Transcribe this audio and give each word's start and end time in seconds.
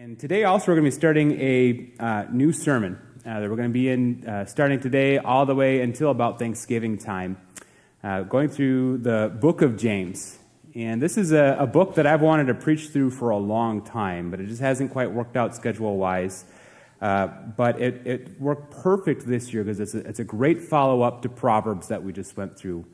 And 0.00 0.16
today, 0.16 0.44
also, 0.44 0.70
we're 0.70 0.76
going 0.76 0.84
to 0.84 0.90
be 0.92 0.96
starting 0.96 1.32
a 1.40 1.90
uh, 1.98 2.26
new 2.30 2.52
sermon 2.52 3.00
uh, 3.26 3.40
that 3.40 3.50
we're 3.50 3.56
going 3.56 3.68
to 3.68 3.72
be 3.72 3.88
in 3.88 4.24
uh, 4.28 4.44
starting 4.44 4.78
today 4.78 5.18
all 5.18 5.44
the 5.44 5.56
way 5.56 5.80
until 5.80 6.12
about 6.12 6.38
Thanksgiving 6.38 6.98
time, 6.98 7.36
uh, 8.04 8.22
going 8.22 8.48
through 8.48 8.98
the 8.98 9.36
book 9.40 9.60
of 9.60 9.76
James. 9.76 10.38
And 10.76 11.02
this 11.02 11.18
is 11.18 11.32
a, 11.32 11.56
a, 11.58 11.66
book 11.66 11.96
that 11.96 12.06
I've 12.06 12.20
wanted 12.20 12.46
to 12.46 12.54
preach 12.54 12.90
through 12.90 13.10
for 13.10 13.30
a 13.30 13.38
long 13.38 13.82
time, 13.82 14.30
but 14.30 14.38
it 14.38 14.46
just 14.46 14.60
hasn't 14.60 14.92
quite 14.92 15.10
worked 15.10 15.36
out 15.36 15.56
schedule 15.56 15.96
wise. 15.96 16.44
Uh, 17.02 17.26
but 17.56 17.82
it, 17.82 18.06
it, 18.06 18.40
worked 18.40 18.70
perfect 18.70 19.26
this 19.26 19.52
year 19.52 19.64
because 19.64 19.80
it's 19.80 19.94
a, 19.96 20.08
it's 20.08 20.20
a 20.20 20.24
great 20.24 20.60
follow 20.60 21.02
up 21.02 21.22
to 21.22 21.28
Proverbs 21.28 21.88
that 21.88 22.04
we 22.04 22.12
just 22.12 22.36
went 22.36 22.56
through. 22.56 22.86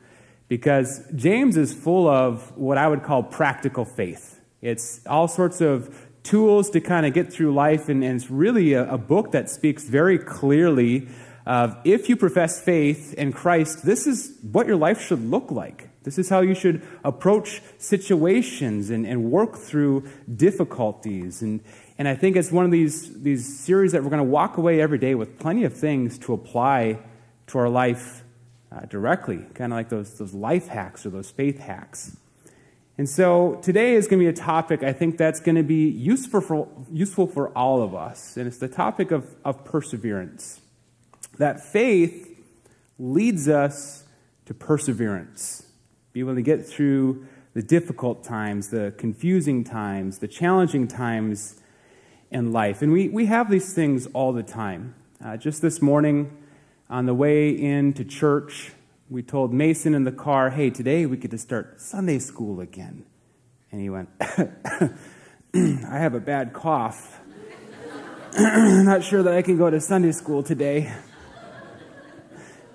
Because 0.47 1.03
James 1.13 1.55
is 1.55 1.71
full 1.71 2.07
of 2.07 2.57
what 2.57 2.79
I 2.79 2.87
would 2.87 3.03
call 3.03 3.21
practical 3.21 3.85
faith. 3.85 4.41
It's 4.65 5.05
all 5.05 5.27
sorts 5.27 5.61
of 5.61 6.04
tools 6.25 6.69
to 6.71 6.81
kind 6.81 7.05
of 7.05 7.13
get 7.13 7.31
through 7.31 7.53
life, 7.53 7.87
and, 7.87 8.03
and 8.03 8.19
it's 8.19 8.29
really 8.29 8.73
a, 8.73 8.93
a, 8.93 8.97
book 8.97 9.31
that 9.31 9.49
speaks 9.49 9.83
very 9.85 10.17
clearly 10.17 11.07
of 11.45 11.77
if 11.85 12.09
you 12.09 12.17
profess 12.17 12.59
faith 12.59 13.13
in 13.13 13.31
Christ, 13.31 13.85
this 13.85 14.07
is 14.07 14.37
what 14.41 14.67
your 14.67 14.75
life 14.75 14.99
should 14.99 15.29
look 15.29 15.51
like. 15.51 15.89
This 16.03 16.17
is 16.17 16.29
how 16.29 16.41
you 16.41 16.55
should 16.55 16.81
approach 17.03 17.61
situations 17.77 18.89
and, 18.89 19.05
and 19.05 19.31
work 19.31 19.55
through 19.55 20.07
difficulties. 20.35 21.41
And, 21.41 21.61
and 21.97 22.07
I 22.07 22.15
think 22.15 22.35
it's 22.35 22.51
one 22.51 22.65
of 22.65 22.71
these, 22.71 23.21
these 23.21 23.59
series 23.59 23.91
that 23.91 24.03
we're 24.03 24.09
going 24.09 24.19
to 24.19 24.23
walk 24.23 24.57
away 24.57 24.81
every 24.81 24.97
day 24.97 25.15
with 25.15 25.39
plenty 25.39 25.63
of 25.63 25.73
things 25.73 26.17
to 26.19 26.33
apply 26.33 26.99
to 27.47 27.57
our 27.57 27.69
life 27.69 28.23
uh, 28.71 28.81
directly, 28.81 29.45
kind 29.53 29.71
of 29.71 29.77
like 29.77 29.89
those, 29.89 30.17
those 30.17 30.33
life 30.33 30.67
hacks 30.67 31.05
or 31.05 31.09
those 31.11 31.29
faith 31.29 31.59
hacks. 31.59 32.17
And 32.97 33.09
so 33.09 33.59
today 33.61 33.95
is 33.95 34.07
going 34.07 34.19
to 34.19 34.25
be 34.25 34.29
a 34.29 34.33
topic 34.33 34.81
I 34.81 34.93
think 34.93 35.17
that's 35.17 35.41
going 35.41 35.55
to 35.55 35.63
be 35.63 35.89
useful 35.89 36.39
for, 36.39 36.67
useful 36.91 37.27
for 37.27 37.49
all 37.49 37.81
of 37.81 37.93
us. 37.93 38.37
And 38.37 38.47
it's 38.47 38.57
the 38.57 38.69
topic 38.69 39.11
of, 39.11 39.35
of 39.43 39.65
perseverance. 39.65 40.61
That 41.37 41.61
faith 41.61 42.41
leads 42.97 43.49
us 43.49 44.05
to 44.45 44.53
perseverance. 44.53 45.67
Be 46.13 46.21
able 46.21 46.35
to 46.35 46.41
get 46.41 46.65
through 46.65 47.27
the 47.53 47.61
difficult 47.61 48.23
times, 48.23 48.69
the 48.69 48.93
confusing 48.97 49.63
times, 49.63 50.19
the 50.19 50.27
challenging 50.27 50.87
times 50.87 51.59
in 52.31 52.53
life. 52.53 52.81
And 52.81 52.93
we, 52.93 53.09
we 53.09 53.25
have 53.25 53.49
these 53.49 53.73
things 53.73 54.07
all 54.07 54.31
the 54.31 54.43
time. 54.43 54.95
Uh, 55.23 55.35
just 55.35 55.61
this 55.61 55.81
morning, 55.81 56.37
on 56.89 57.05
the 57.05 57.13
way 57.13 57.49
into 57.49 58.05
church, 58.05 58.71
we 59.09 59.21
told 59.21 59.53
Mason 59.53 59.93
in 59.93 60.03
the 60.03 60.11
car, 60.11 60.49
hey, 60.49 60.69
today 60.69 61.05
we 61.05 61.17
get 61.17 61.31
to 61.31 61.37
start 61.37 61.79
Sunday 61.79 62.17
school 62.17 62.59
again. 62.59 63.05
And 63.71 63.79
he 63.79 63.89
went, 63.89 64.09
I 64.19 64.89
have 65.53 66.15
a 66.15 66.19
bad 66.19 66.53
cough. 66.53 67.21
I'm 68.37 68.85
not 68.85 69.03
sure 69.03 69.21
that 69.21 69.33
I 69.33 69.41
can 69.41 69.57
go 69.57 69.69
to 69.69 69.79
Sunday 69.79 70.11
school 70.11 70.41
today. 70.41 70.91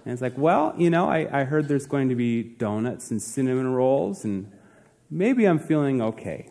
And 0.05 0.12
it's 0.12 0.22
like, 0.22 0.39
well, 0.39 0.75
you 0.78 0.89
know, 0.89 1.11
I, 1.11 1.41
I 1.41 1.45
heard 1.45 1.69
there's 1.69 1.87
going 1.87 2.09
to 2.09 2.14
be 2.14 2.42
donuts 2.42 3.11
and 3.11 3.20
cinnamon 3.20 3.67
rolls, 3.72 4.25
and 4.25 4.50
maybe 5.11 5.44
I'm 5.44 5.59
feeling 5.59 6.00
okay. 6.00 6.48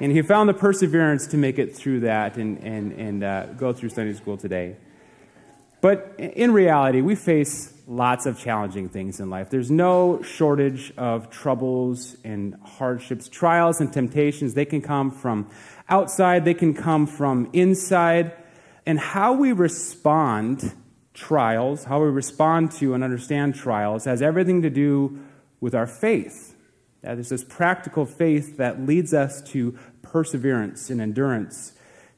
and 0.00 0.12
he 0.12 0.22
found 0.22 0.48
the 0.48 0.54
perseverance 0.54 1.26
to 1.28 1.36
make 1.36 1.58
it 1.58 1.76
through 1.76 2.00
that 2.00 2.36
and, 2.36 2.58
and, 2.64 2.92
and 2.92 3.24
uh, 3.24 3.46
go 3.46 3.72
through 3.72 3.90
Sunday 3.90 4.14
school 4.14 4.36
today. 4.36 4.76
But 5.80 6.14
in 6.18 6.52
reality, 6.52 7.02
we 7.02 7.14
face 7.14 7.77
lots 7.88 8.26
of 8.26 8.38
challenging 8.38 8.90
things 8.90 9.18
in 9.18 9.30
life. 9.30 9.48
There's 9.48 9.70
no 9.70 10.20
shortage 10.22 10.92
of 10.98 11.30
troubles 11.30 12.16
and 12.22 12.54
hardships, 12.62 13.28
trials 13.28 13.80
and 13.80 13.90
temptations. 13.90 14.52
They 14.52 14.66
can 14.66 14.82
come 14.82 15.10
from 15.10 15.48
outside, 15.88 16.44
they 16.44 16.54
can 16.54 16.74
come 16.74 17.06
from 17.06 17.48
inside. 17.54 18.32
And 18.84 19.00
how 19.00 19.32
we 19.32 19.52
respond 19.52 20.74
trials, 21.14 21.84
how 21.84 22.02
we 22.02 22.10
respond 22.10 22.72
to 22.72 22.92
and 22.92 23.02
understand 23.02 23.54
trials, 23.54 24.04
has 24.04 24.20
everything 24.20 24.62
to 24.62 24.70
do 24.70 25.18
with 25.60 25.74
our 25.74 25.86
faith. 25.86 26.54
There's 27.00 27.30
this 27.30 27.44
practical 27.44 28.04
faith 28.04 28.58
that 28.58 28.82
leads 28.82 29.14
us 29.14 29.40
to 29.50 29.78
perseverance 30.02 30.90
and 30.90 31.00
endurance 31.00 31.72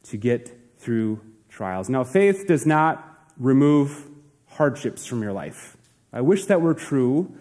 to 0.04 0.16
get 0.16 0.50
through 0.78 1.20
trials. 1.48 1.88
Now, 1.88 2.02
faith 2.02 2.46
does 2.48 2.66
not 2.66 3.06
remove 3.38 4.09
hardships 4.50 5.06
from 5.06 5.22
your 5.22 5.32
life. 5.32 5.76
I 6.12 6.20
wish 6.20 6.46
that 6.46 6.60
were 6.60 6.74
true, 6.74 7.32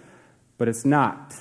but 0.57 0.67
it's 0.67 0.85
not. 0.85 1.35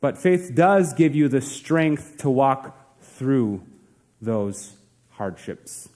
But 0.00 0.18
faith 0.18 0.52
does 0.54 0.92
give 0.92 1.14
you 1.14 1.28
the 1.28 1.40
strength 1.40 2.18
to 2.18 2.30
walk 2.30 3.00
through 3.00 3.62
those 4.20 4.76
hardships. 5.10 5.88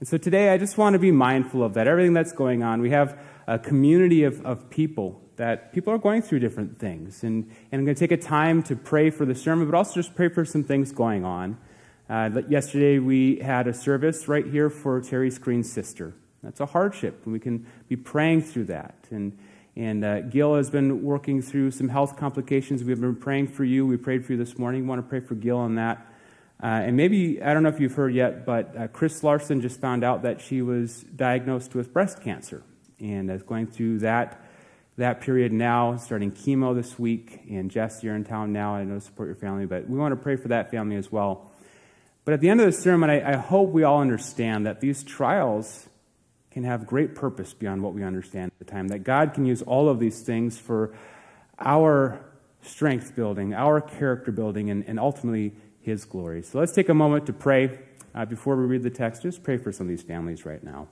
And 0.00 0.08
so 0.08 0.18
today 0.18 0.50
I 0.50 0.58
just 0.58 0.76
want 0.76 0.94
to 0.94 0.98
be 0.98 1.12
mindful 1.12 1.62
of 1.62 1.74
that, 1.74 1.86
everything 1.86 2.12
that's 2.12 2.32
going 2.32 2.62
on. 2.62 2.80
We 2.80 2.90
have 2.90 3.18
a 3.46 3.58
community 3.58 4.24
of, 4.24 4.44
of 4.44 4.68
people 4.70 5.20
that 5.36 5.72
people 5.72 5.92
are 5.92 5.98
going 5.98 6.22
through 6.22 6.40
different 6.40 6.78
things. 6.78 7.24
And, 7.24 7.44
and 7.72 7.80
I'm 7.80 7.84
going 7.84 7.94
to 7.94 7.98
take 7.98 8.12
a 8.12 8.20
time 8.20 8.62
to 8.64 8.76
pray 8.76 9.10
for 9.10 9.24
the 9.24 9.34
sermon, 9.34 9.66
but 9.66 9.76
also 9.76 9.94
just 9.94 10.14
pray 10.14 10.28
for 10.28 10.44
some 10.44 10.62
things 10.62 10.92
going 10.92 11.24
on. 11.24 11.58
Uh, 12.08 12.42
yesterday 12.48 12.98
we 12.98 13.36
had 13.36 13.66
a 13.66 13.74
service 13.74 14.28
right 14.28 14.46
here 14.46 14.68
for 14.70 15.00
Terry 15.00 15.30
Screen's 15.30 15.72
sister. 15.72 16.14
That's 16.44 16.60
a 16.60 16.66
hardship, 16.66 17.22
and 17.24 17.32
we 17.32 17.40
can 17.40 17.66
be 17.88 17.96
praying 17.96 18.42
through 18.42 18.66
that. 18.66 18.94
And, 19.10 19.36
and 19.74 20.04
uh, 20.04 20.20
Gil 20.20 20.54
has 20.56 20.70
been 20.70 21.02
working 21.02 21.40
through 21.40 21.70
some 21.70 21.88
health 21.88 22.16
complications. 22.16 22.84
We've 22.84 23.00
been 23.00 23.16
praying 23.16 23.48
for 23.48 23.64
you. 23.64 23.86
We 23.86 23.96
prayed 23.96 24.24
for 24.24 24.32
you 24.32 24.38
this 24.38 24.58
morning. 24.58 24.82
We 24.82 24.88
want 24.88 25.00
to 25.00 25.08
pray 25.08 25.20
for 25.20 25.34
Gil 25.34 25.56
on 25.56 25.76
that. 25.76 26.06
Uh, 26.62 26.66
and 26.66 26.96
maybe, 26.96 27.42
I 27.42 27.52
don't 27.52 27.62
know 27.62 27.68
if 27.70 27.80
you've 27.80 27.94
heard 27.94 28.14
yet, 28.14 28.46
but 28.46 28.76
uh, 28.76 28.88
Chris 28.88 29.22
Larson 29.24 29.60
just 29.60 29.80
found 29.80 30.04
out 30.04 30.22
that 30.22 30.40
she 30.40 30.62
was 30.62 31.02
diagnosed 31.16 31.74
with 31.74 31.92
breast 31.92 32.22
cancer 32.22 32.62
and 33.00 33.30
is 33.30 33.42
going 33.42 33.66
through 33.66 33.98
that, 34.00 34.40
that 34.96 35.20
period 35.20 35.52
now, 35.52 35.96
starting 35.96 36.30
chemo 36.30 36.74
this 36.74 36.98
week. 36.98 37.40
And 37.50 37.70
Jess, 37.70 38.02
you're 38.02 38.14
in 38.14 38.24
town 38.24 38.52
now. 38.52 38.76
I 38.76 38.84
know 38.84 38.94
to 38.94 39.00
support 39.00 39.28
your 39.28 39.36
family, 39.36 39.66
but 39.66 39.88
we 39.88 39.98
want 39.98 40.12
to 40.12 40.16
pray 40.16 40.36
for 40.36 40.48
that 40.48 40.70
family 40.70 40.96
as 40.96 41.10
well. 41.10 41.50
But 42.24 42.34
at 42.34 42.40
the 42.40 42.48
end 42.48 42.60
of 42.60 42.66
the 42.66 42.72
sermon, 42.72 43.10
I, 43.10 43.32
I 43.32 43.36
hope 43.36 43.70
we 43.70 43.82
all 43.82 44.00
understand 44.00 44.66
that 44.66 44.80
these 44.80 45.02
trials 45.02 45.88
can 46.54 46.62
have 46.62 46.86
great 46.86 47.16
purpose 47.16 47.52
beyond 47.52 47.82
what 47.82 47.92
we 47.92 48.04
understand 48.04 48.52
at 48.52 48.64
the 48.64 48.72
time. 48.72 48.86
That 48.86 49.00
God 49.00 49.34
can 49.34 49.44
use 49.44 49.60
all 49.62 49.88
of 49.88 49.98
these 49.98 50.22
things 50.22 50.56
for 50.56 50.94
our 51.58 52.24
strength 52.62 53.16
building, 53.16 53.52
our 53.52 53.80
character 53.80 54.30
building, 54.30 54.70
and, 54.70 54.84
and 54.86 55.00
ultimately 55.00 55.52
His 55.80 56.04
glory. 56.04 56.42
So 56.42 56.60
let's 56.60 56.72
take 56.72 56.88
a 56.88 56.94
moment 56.94 57.26
to 57.26 57.32
pray 57.32 57.80
uh, 58.14 58.24
before 58.24 58.54
we 58.54 58.66
read 58.66 58.84
the 58.84 58.90
text. 58.90 59.22
Just 59.22 59.42
pray 59.42 59.56
for 59.56 59.72
some 59.72 59.86
of 59.86 59.88
these 59.88 60.04
families 60.04 60.46
right 60.46 60.62
now. 60.62 60.86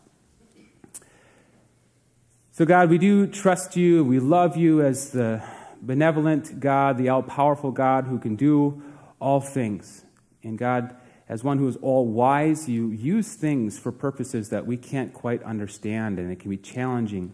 So, 2.50 2.64
God, 2.64 2.90
we 2.90 2.98
do 2.98 3.28
trust 3.28 3.76
you. 3.76 4.04
We 4.04 4.18
love 4.18 4.56
you 4.56 4.82
as 4.82 5.10
the 5.10 5.44
benevolent 5.80 6.58
God, 6.58 6.98
the 6.98 7.08
all 7.08 7.22
powerful 7.22 7.70
God 7.70 8.06
who 8.08 8.18
can 8.18 8.34
do 8.34 8.82
all 9.20 9.40
things. 9.40 10.04
And 10.42 10.58
God, 10.58 10.96
as 11.28 11.44
one 11.44 11.58
who 11.58 11.68
is 11.68 11.76
all 11.76 12.06
wise, 12.06 12.68
you 12.68 12.88
use 12.88 13.34
things 13.34 13.78
for 13.78 13.92
purposes 13.92 14.48
that 14.50 14.66
we 14.66 14.76
can't 14.76 15.12
quite 15.12 15.42
understand, 15.42 16.18
and 16.18 16.30
it 16.30 16.40
can 16.40 16.50
be 16.50 16.56
challenging 16.56 17.32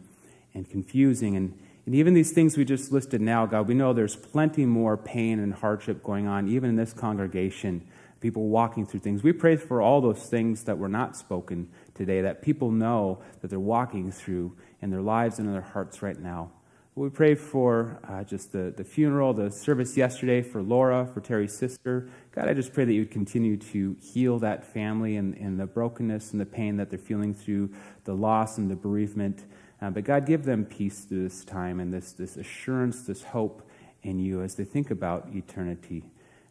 and 0.55 0.69
confusing. 0.69 1.37
And, 1.37 1.59
and 1.87 1.95
even 1.95 2.15
these 2.15 2.33
things 2.33 2.57
we 2.57 2.65
just 2.65 2.93
listed 2.93 3.21
now, 3.21 3.47
God, 3.47 3.67
we 3.67 3.75
know 3.75 3.93
there's 3.93 4.17
plenty 4.17 4.67
more 4.67 4.97
pain 4.97 5.39
and 5.39 5.55
hardship 5.55 6.03
going 6.03 6.27
on, 6.27 6.49
even 6.49 6.71
in 6.71 6.77
this 6.77 6.93
congregation, 6.93 7.87
people 8.21 8.49
walking 8.49 8.87
through 8.87 9.01
things. 9.01 9.23
We 9.23 9.33
pray 9.33 9.57
for 9.57 9.81
all 9.81 10.01
those 10.01 10.27
things 10.29 10.65
that 10.65 10.79
were 10.79 10.89
not 10.89 11.17
spoken 11.17 11.69
today, 11.95 12.21
that 12.21 12.43
people 12.43 12.71
know 12.71 13.23
that 13.41 13.49
they're 13.49 13.59
walking 13.59 14.13
through 14.13 14.57
in 14.83 14.91
their 14.91 15.01
lives 15.01 15.39
and 15.39 15.49
in 15.49 15.55
their 15.55 15.63
hearts 15.63 16.03
right 16.03 16.19
now. 16.19 16.51
We 16.99 17.11
pray 17.11 17.37
for 17.37 18.01
uh, 18.09 18.25
just 18.25 18.51
the, 18.51 18.75
the 18.77 18.83
funeral, 18.83 19.33
the 19.33 19.53
service 19.53 19.97
yesterday 19.97 20.43
for 20.43 20.61
Laura, 20.61 21.07
for 21.07 21.21
Terry's 21.21 21.57
sister. 21.57 22.11
God, 22.33 22.49
I 22.49 22.55
just 22.55 22.73
pray 22.73 22.85
that 22.85 22.93
you 22.93 23.03
would 23.03 23.13
continue 23.13 23.57
to 23.57 23.97
heal 24.01 24.41
that 24.41 24.65
family 24.65 25.15
and, 25.15 25.37
and 25.37 25.61
the 25.61 25.67
brokenness 25.67 26.33
and 26.33 26.41
the 26.41 26.47
pain 26.47 26.77
that 26.79 26.91
they're 26.91 26.99
feeling 26.99 27.35
through 27.35 27.71
the 28.03 28.15
loss 28.15 28.59
and 28.59 28.69
the 28.69 28.75
bereavement. 28.75 29.45
Uh, 29.81 29.91
but 29.91 30.03
God, 30.03 30.27
give 30.27 30.43
them 30.43 30.65
peace 30.65 31.05
through 31.05 31.23
this 31.23 31.45
time 31.45 31.79
and 31.79 31.95
this, 31.95 32.11
this 32.11 32.37
assurance, 32.37 33.03
this 33.03 33.23
hope 33.23 33.63
in 34.03 34.19
you 34.19 34.43
as 34.43 34.57
they 34.57 34.65
think 34.65 34.91
about 34.91 35.29
eternity. 35.33 36.03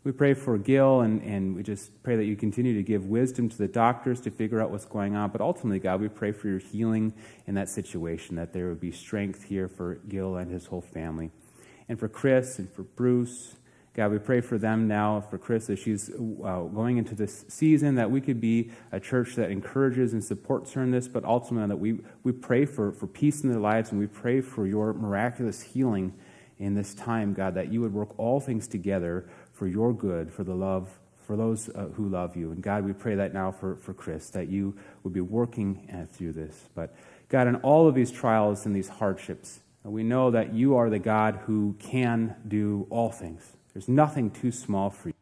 We 0.07 0.13
pray 0.13 0.35
for 0.35 0.57
Gil, 0.57 1.01
and, 1.01 1.21
and 1.21 1.53
we 1.53 1.63
just 1.63 2.01
pray 2.01 2.15
that 2.15 2.23
you 2.23 2.37
continue 2.37 2.73
to 2.75 2.81
give 2.81 3.07
wisdom 3.07 3.49
to 3.49 3.57
the 3.57 3.67
doctors 3.67 4.21
to 4.21 4.31
figure 4.31 4.61
out 4.61 4.71
what's 4.71 4.85
going 4.85 5.17
on. 5.17 5.31
But 5.31 5.41
ultimately, 5.41 5.79
God, 5.79 5.99
we 5.99 6.07
pray 6.07 6.31
for 6.31 6.47
your 6.47 6.59
healing 6.59 7.13
in 7.45 7.55
that 7.55 7.67
situation, 7.67 8.37
that 8.37 8.53
there 8.53 8.69
would 8.69 8.79
be 8.79 8.93
strength 8.93 9.43
here 9.43 9.67
for 9.67 9.95
Gil 10.07 10.37
and 10.37 10.49
his 10.49 10.67
whole 10.67 10.79
family. 10.79 11.29
And 11.89 11.99
for 11.99 12.07
Chris 12.07 12.57
and 12.57 12.71
for 12.71 12.83
Bruce, 12.83 13.57
God, 13.95 14.11
we 14.11 14.17
pray 14.17 14.39
for 14.39 14.57
them 14.57 14.87
now, 14.87 15.19
for 15.19 15.37
Chris, 15.37 15.69
as 15.69 15.77
she's 15.77 16.09
uh, 16.09 16.15
going 16.15 16.95
into 16.95 17.13
this 17.13 17.43
season, 17.49 17.95
that 17.95 18.09
we 18.09 18.21
could 18.21 18.39
be 18.39 18.71
a 18.93 19.01
church 19.01 19.35
that 19.35 19.51
encourages 19.51 20.13
and 20.13 20.23
supports 20.23 20.71
her 20.71 20.83
in 20.83 20.91
this, 20.91 21.09
but 21.09 21.25
ultimately 21.25 21.67
that 21.67 21.79
we, 21.79 21.99
we 22.23 22.31
pray 22.31 22.63
for, 22.63 22.93
for 22.93 23.07
peace 23.07 23.43
in 23.43 23.51
their 23.51 23.59
lives 23.59 23.91
and 23.91 23.99
we 23.99 24.07
pray 24.07 24.39
for 24.39 24.65
your 24.65 24.93
miraculous 24.93 25.63
healing 25.63 26.13
in 26.59 26.73
this 26.73 26.93
time, 26.93 27.33
God, 27.33 27.55
that 27.55 27.71
you 27.71 27.81
would 27.81 27.93
work 27.93 28.17
all 28.19 28.39
things 28.39 28.67
together 28.67 29.29
for 29.53 29.67
your 29.67 29.93
good, 29.93 30.31
for 30.31 30.43
the 30.43 30.55
love 30.55 30.89
for 31.27 31.35
those 31.35 31.69
uh, 31.75 31.87
who 31.95 32.07
love 32.07 32.37
you. 32.37 32.51
And 32.51 32.63
God, 32.63 32.85
we 32.85 32.93
pray 32.93 33.15
that 33.15 33.33
now 33.33 33.51
for, 33.51 33.75
for 33.75 33.93
Chris, 33.93 34.29
that 34.29 34.47
you 34.47 34.77
would 35.03 35.11
be 35.11 35.19
working 35.19 35.89
uh, 35.93 36.05
through 36.05 36.31
this. 36.31 36.69
But 36.73 36.95
God, 37.27 37.47
in 37.47 37.57
all 37.57 37.89
of 37.89 37.95
these 37.95 38.09
trials 38.11 38.65
and 38.65 38.73
these 38.73 38.87
hardships, 38.87 39.59
we 39.83 40.03
know 40.03 40.31
that 40.31 40.53
you 40.53 40.77
are 40.77 40.89
the 40.89 40.99
God 40.99 41.41
who 41.45 41.75
can 41.79 42.35
do 42.47 42.87
all 42.89 43.11
things. 43.11 43.43
There's 43.73 43.89
nothing 43.89 44.31
too 44.31 44.53
small 44.53 44.89
for 44.89 45.09
you. 45.09 45.13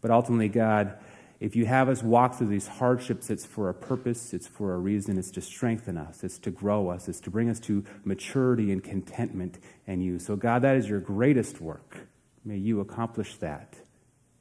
But 0.00 0.12
ultimately, 0.12 0.48
God, 0.48 0.96
if 1.40 1.56
you 1.56 1.64
have 1.64 1.88
us 1.88 2.02
walk 2.02 2.34
through 2.34 2.48
these 2.48 2.68
hardships, 2.68 3.30
it's 3.30 3.46
for 3.46 3.70
a 3.70 3.74
purpose, 3.74 4.34
it's 4.34 4.46
for 4.46 4.74
a 4.74 4.78
reason, 4.78 5.18
it's 5.18 5.30
to 5.32 5.40
strengthen 5.40 5.96
us, 5.96 6.22
it's 6.22 6.38
to 6.40 6.50
grow 6.50 6.90
us, 6.90 7.08
it's 7.08 7.20
to 7.20 7.30
bring 7.30 7.48
us 7.48 7.58
to 7.60 7.82
maturity 8.04 8.70
and 8.70 8.84
contentment 8.84 9.58
in 9.86 10.02
you. 10.02 10.18
So, 10.18 10.36
God, 10.36 10.60
that 10.62 10.76
is 10.76 10.88
your 10.88 11.00
greatest 11.00 11.60
work. 11.60 11.96
May 12.44 12.58
you 12.58 12.80
accomplish 12.80 13.36
that 13.36 13.74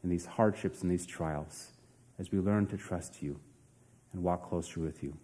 in 0.04 0.10
these 0.10 0.26
hardships 0.26 0.82
and 0.82 0.92
these 0.92 1.06
trials 1.06 1.72
as 2.20 2.34
we 2.34 2.40
learn 2.40 2.68
to 2.68 2.78
trust 2.78 3.24
you 3.24 3.40
and 4.12 4.22
walk 4.22 4.50
closer 4.50 4.82
with 4.82 5.02
you. 5.02 5.16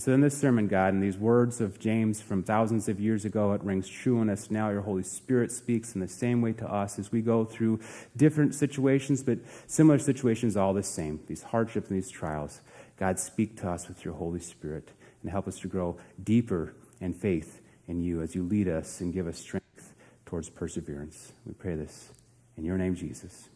And 0.00 0.04
so, 0.06 0.14
in 0.14 0.22
this 0.22 0.40
sermon, 0.40 0.66
God, 0.66 0.94
in 0.94 1.00
these 1.00 1.18
words 1.18 1.60
of 1.60 1.78
James 1.78 2.22
from 2.22 2.42
thousands 2.42 2.88
of 2.88 2.98
years 2.98 3.26
ago, 3.26 3.52
it 3.52 3.62
rings 3.62 3.86
true 3.86 4.22
in 4.22 4.30
us 4.30 4.50
now. 4.50 4.70
Your 4.70 4.80
Holy 4.80 5.02
Spirit 5.02 5.52
speaks 5.52 5.94
in 5.94 6.00
the 6.00 6.08
same 6.08 6.40
way 6.40 6.54
to 6.54 6.66
us 6.66 6.98
as 6.98 7.12
we 7.12 7.20
go 7.20 7.44
through 7.44 7.80
different 8.16 8.54
situations, 8.54 9.22
but 9.22 9.40
similar 9.66 9.98
situations, 9.98 10.56
all 10.56 10.72
the 10.72 10.82
same. 10.82 11.20
These 11.26 11.42
hardships 11.42 11.90
and 11.90 11.98
these 11.98 12.08
trials. 12.08 12.62
God, 12.98 13.18
speak 13.18 13.60
to 13.60 13.68
us 13.68 13.88
with 13.88 14.02
your 14.02 14.14
Holy 14.14 14.40
Spirit 14.40 14.88
and 15.20 15.30
help 15.30 15.46
us 15.46 15.58
to 15.58 15.68
grow 15.68 15.98
deeper 16.24 16.72
in 17.02 17.12
faith 17.12 17.60
in 17.86 18.00
you 18.00 18.22
as 18.22 18.34
you 18.34 18.42
lead 18.42 18.68
us 18.68 19.02
and 19.02 19.12
give 19.12 19.26
us 19.26 19.38
strength 19.38 19.92
towards 20.24 20.48
perseverance. 20.48 21.32
We 21.44 21.52
pray 21.52 21.74
this 21.74 22.08
in 22.56 22.64
your 22.64 22.78
name, 22.78 22.94
Jesus. 22.94 23.50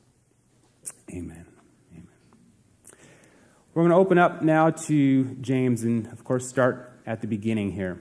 Amen. 1.10 1.53
We're 3.74 3.82
going 3.82 3.90
to 3.90 3.96
open 3.96 4.18
up 4.18 4.40
now 4.40 4.70
to 4.70 5.24
James 5.40 5.82
and, 5.82 6.06
of 6.12 6.22
course, 6.22 6.48
start 6.48 6.92
at 7.06 7.20
the 7.22 7.26
beginning 7.26 7.72
here. 7.72 7.98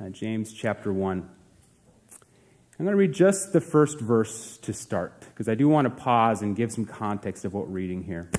Uh, 0.00 0.08
James 0.08 0.50
chapter 0.50 0.90
1. 0.94 1.18
I'm 1.18 2.86
going 2.86 2.90
to 2.90 2.96
read 2.96 3.12
just 3.12 3.52
the 3.52 3.60
first 3.60 4.00
verse 4.00 4.56
to 4.62 4.72
start 4.72 5.20
because 5.20 5.46
I 5.46 5.54
do 5.54 5.68
want 5.68 5.84
to 5.84 5.90
pause 5.90 6.40
and 6.40 6.56
give 6.56 6.72
some 6.72 6.86
context 6.86 7.44
of 7.44 7.52
what 7.52 7.66
we're 7.66 7.74
reading 7.74 8.04
here. 8.04 8.30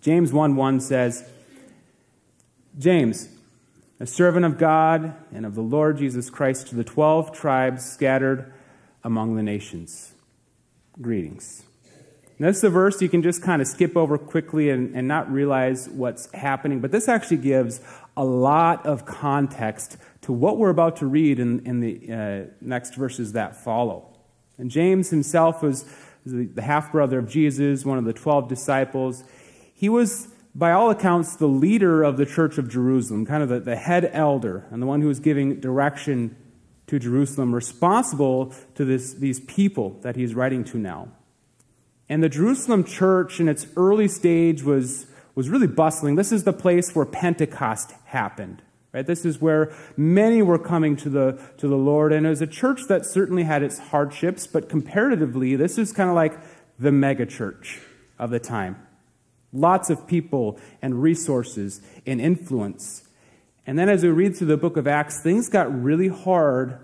James 0.00 0.32
1 0.32 0.56
1 0.56 0.80
says, 0.80 1.28
James, 2.78 3.28
a 4.00 4.06
servant 4.06 4.46
of 4.46 4.56
God 4.56 5.14
and 5.34 5.44
of 5.44 5.54
the 5.54 5.60
Lord 5.60 5.98
Jesus 5.98 6.30
Christ, 6.30 6.68
to 6.68 6.76
the 6.76 6.84
12 6.84 7.30
tribes 7.30 7.84
scattered 7.84 8.54
among 9.04 9.36
the 9.36 9.42
nations. 9.42 10.14
Greetings. 10.98 11.64
Now, 12.42 12.48
this 12.48 12.56
is 12.56 12.64
a 12.64 12.70
verse 12.70 13.00
you 13.00 13.08
can 13.08 13.22
just 13.22 13.40
kind 13.40 13.62
of 13.62 13.68
skip 13.68 13.96
over 13.96 14.18
quickly 14.18 14.68
and, 14.68 14.96
and 14.96 15.06
not 15.06 15.30
realize 15.30 15.88
what's 15.88 16.28
happening, 16.32 16.80
but 16.80 16.90
this 16.90 17.08
actually 17.08 17.36
gives 17.36 17.80
a 18.16 18.24
lot 18.24 18.84
of 18.84 19.06
context 19.06 19.96
to 20.22 20.32
what 20.32 20.58
we're 20.58 20.70
about 20.70 20.96
to 20.96 21.06
read 21.06 21.38
in, 21.38 21.64
in 21.64 21.78
the 21.78 22.12
uh, 22.12 22.52
next 22.60 22.96
verses 22.96 23.34
that 23.34 23.54
follow. 23.54 24.08
And 24.58 24.72
James 24.72 25.10
himself 25.10 25.62
was 25.62 25.84
the 26.26 26.60
half 26.60 26.90
brother 26.90 27.20
of 27.20 27.28
Jesus, 27.28 27.86
one 27.86 27.96
of 27.96 28.04
the 28.04 28.12
12 28.12 28.48
disciples. 28.48 29.22
He 29.72 29.88
was, 29.88 30.26
by 30.52 30.72
all 30.72 30.90
accounts, 30.90 31.36
the 31.36 31.46
leader 31.46 32.02
of 32.02 32.16
the 32.16 32.26
church 32.26 32.58
of 32.58 32.68
Jerusalem, 32.68 33.24
kind 33.24 33.44
of 33.44 33.50
the, 33.50 33.60
the 33.60 33.76
head 33.76 34.10
elder, 34.12 34.66
and 34.72 34.82
the 34.82 34.86
one 34.86 35.00
who 35.00 35.06
was 35.06 35.20
giving 35.20 35.60
direction 35.60 36.34
to 36.88 36.98
Jerusalem, 36.98 37.54
responsible 37.54 38.52
to 38.74 38.84
this, 38.84 39.14
these 39.14 39.38
people 39.38 40.00
that 40.00 40.16
he's 40.16 40.34
writing 40.34 40.64
to 40.64 40.76
now. 40.76 41.06
And 42.12 42.22
the 42.22 42.28
Jerusalem 42.28 42.84
church 42.84 43.40
in 43.40 43.48
its 43.48 43.66
early 43.74 44.06
stage 44.06 44.62
was, 44.62 45.06
was 45.34 45.48
really 45.48 45.66
bustling. 45.66 46.16
This 46.16 46.30
is 46.30 46.44
the 46.44 46.52
place 46.52 46.94
where 46.94 47.06
Pentecost 47.06 47.94
happened. 48.04 48.60
Right? 48.92 49.06
This 49.06 49.24
is 49.24 49.40
where 49.40 49.72
many 49.96 50.42
were 50.42 50.58
coming 50.58 50.94
to 50.96 51.08
the, 51.08 51.42
to 51.56 51.66
the 51.66 51.78
Lord. 51.78 52.12
And 52.12 52.26
it 52.26 52.28
was 52.28 52.42
a 52.42 52.46
church 52.46 52.82
that 52.88 53.06
certainly 53.06 53.44
had 53.44 53.62
its 53.62 53.78
hardships, 53.78 54.46
but 54.46 54.68
comparatively, 54.68 55.56
this 55.56 55.78
is 55.78 55.90
kind 55.90 56.10
of 56.10 56.14
like 56.14 56.38
the 56.78 56.90
megachurch 56.90 57.80
of 58.18 58.28
the 58.28 58.38
time. 58.38 58.76
Lots 59.50 59.88
of 59.88 60.06
people 60.06 60.60
and 60.82 61.00
resources 61.02 61.80
and 62.04 62.20
influence. 62.20 63.08
And 63.66 63.78
then 63.78 63.88
as 63.88 64.02
we 64.02 64.10
read 64.10 64.36
through 64.36 64.48
the 64.48 64.58
book 64.58 64.76
of 64.76 64.86
Acts, 64.86 65.22
things 65.22 65.48
got 65.48 65.82
really 65.82 66.08
hard 66.08 66.78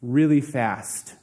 really 0.00 0.40
fast. 0.40 1.14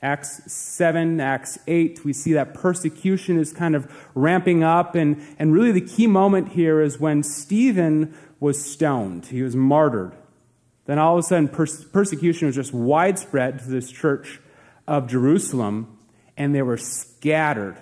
Acts 0.00 0.52
7, 0.52 1.20
Acts 1.20 1.58
8, 1.66 2.04
we 2.04 2.12
see 2.12 2.32
that 2.34 2.54
persecution 2.54 3.38
is 3.38 3.52
kind 3.52 3.74
of 3.74 3.92
ramping 4.14 4.62
up. 4.62 4.94
And, 4.94 5.20
and 5.38 5.52
really, 5.52 5.72
the 5.72 5.80
key 5.80 6.06
moment 6.06 6.50
here 6.50 6.80
is 6.80 7.00
when 7.00 7.24
Stephen 7.24 8.16
was 8.38 8.64
stoned, 8.64 9.26
he 9.26 9.42
was 9.42 9.56
martyred. 9.56 10.12
Then 10.86 10.98
all 10.98 11.14
of 11.14 11.18
a 11.18 11.22
sudden, 11.24 11.48
pers- 11.48 11.84
persecution 11.84 12.46
was 12.46 12.54
just 12.54 12.72
widespread 12.72 13.58
to 13.58 13.68
this 13.68 13.90
church 13.90 14.40
of 14.86 15.08
Jerusalem, 15.08 15.98
and 16.36 16.54
they 16.54 16.62
were 16.62 16.76
scattered. 16.76 17.76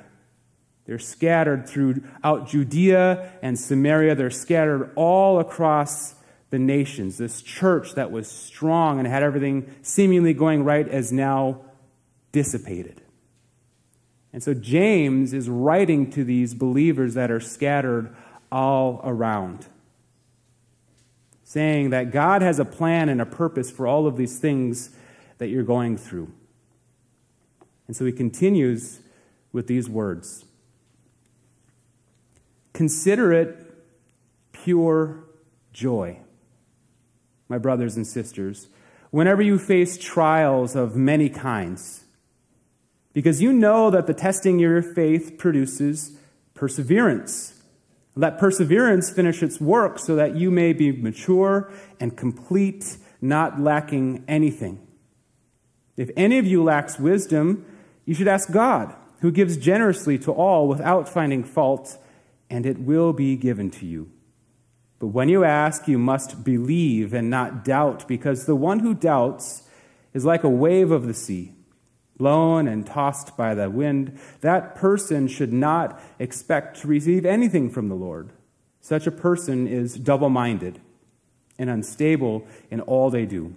They're 0.86 0.98
scattered 0.98 1.68
throughout 1.68 2.48
Judea 2.48 3.32
and 3.42 3.58
Samaria. 3.58 4.14
They're 4.14 4.30
scattered 4.30 4.90
all 4.96 5.38
across 5.38 6.14
the 6.50 6.58
nations. 6.58 7.18
This 7.18 7.42
church 7.42 7.94
that 7.94 8.10
was 8.10 8.30
strong 8.30 8.98
and 8.98 9.06
had 9.06 9.22
everything 9.22 9.74
seemingly 9.82 10.32
going 10.32 10.64
right 10.64 10.88
is 10.88 11.12
now 11.12 11.60
dissipated. 12.36 13.00
And 14.30 14.42
so 14.42 14.52
James 14.52 15.32
is 15.32 15.48
writing 15.48 16.10
to 16.10 16.22
these 16.22 16.52
believers 16.52 17.14
that 17.14 17.30
are 17.30 17.40
scattered 17.40 18.14
all 18.52 19.00
around, 19.04 19.64
saying 21.44 21.88
that 21.90 22.10
God 22.10 22.42
has 22.42 22.58
a 22.58 22.66
plan 22.66 23.08
and 23.08 23.22
a 23.22 23.24
purpose 23.24 23.70
for 23.70 23.86
all 23.86 24.06
of 24.06 24.18
these 24.18 24.38
things 24.38 24.90
that 25.38 25.48
you're 25.48 25.62
going 25.62 25.96
through. 25.96 26.30
And 27.86 27.96
so 27.96 28.04
he 28.04 28.12
continues 28.12 29.00
with 29.50 29.66
these 29.66 29.88
words 29.88 30.44
Consider 32.74 33.32
it 33.32 33.56
pure 34.52 35.24
joy, 35.72 36.18
my 37.48 37.56
brothers 37.56 37.96
and 37.96 38.06
sisters, 38.06 38.68
whenever 39.10 39.40
you 39.40 39.58
face 39.58 39.96
trials 39.96 40.76
of 40.76 40.96
many 40.96 41.30
kinds 41.30 42.02
because 43.16 43.40
you 43.40 43.50
know 43.50 43.88
that 43.88 44.06
the 44.06 44.12
testing 44.12 44.56
of 44.56 44.60
your 44.60 44.82
faith 44.82 45.38
produces 45.38 46.18
perseverance. 46.52 47.62
Let 48.14 48.36
perseverance 48.36 49.08
finish 49.08 49.42
its 49.42 49.58
work 49.58 49.98
so 49.98 50.16
that 50.16 50.36
you 50.36 50.50
may 50.50 50.74
be 50.74 50.92
mature 50.92 51.72
and 51.98 52.14
complete, 52.14 52.98
not 53.22 53.58
lacking 53.58 54.22
anything. 54.28 54.86
If 55.96 56.10
any 56.14 56.36
of 56.36 56.46
you 56.46 56.62
lacks 56.62 56.98
wisdom, 56.98 57.64
you 58.04 58.12
should 58.12 58.28
ask 58.28 58.52
God, 58.52 58.94
who 59.22 59.32
gives 59.32 59.56
generously 59.56 60.18
to 60.18 60.30
all 60.30 60.68
without 60.68 61.08
finding 61.08 61.42
fault, 61.42 61.96
and 62.50 62.66
it 62.66 62.80
will 62.80 63.14
be 63.14 63.34
given 63.34 63.70
to 63.70 63.86
you. 63.86 64.10
But 64.98 65.06
when 65.06 65.30
you 65.30 65.42
ask, 65.42 65.88
you 65.88 65.96
must 65.96 66.44
believe 66.44 67.14
and 67.14 67.30
not 67.30 67.64
doubt, 67.64 68.06
because 68.06 68.44
the 68.44 68.54
one 68.54 68.80
who 68.80 68.92
doubts 68.92 69.62
is 70.12 70.26
like 70.26 70.44
a 70.44 70.50
wave 70.50 70.90
of 70.90 71.06
the 71.06 71.14
sea 71.14 71.55
blown 72.16 72.66
and 72.66 72.86
tossed 72.86 73.36
by 73.36 73.54
the 73.54 73.70
wind, 73.70 74.18
that 74.40 74.74
person 74.74 75.28
should 75.28 75.52
not 75.52 76.00
expect 76.18 76.80
to 76.80 76.88
receive 76.88 77.24
anything 77.24 77.70
from 77.70 77.88
the 77.88 77.94
Lord. 77.94 78.30
Such 78.80 79.06
a 79.06 79.12
person 79.12 79.66
is 79.66 79.94
double 79.98 80.30
minded 80.30 80.80
and 81.58 81.68
unstable 81.68 82.46
in 82.70 82.80
all 82.80 83.10
they 83.10 83.26
do. 83.26 83.54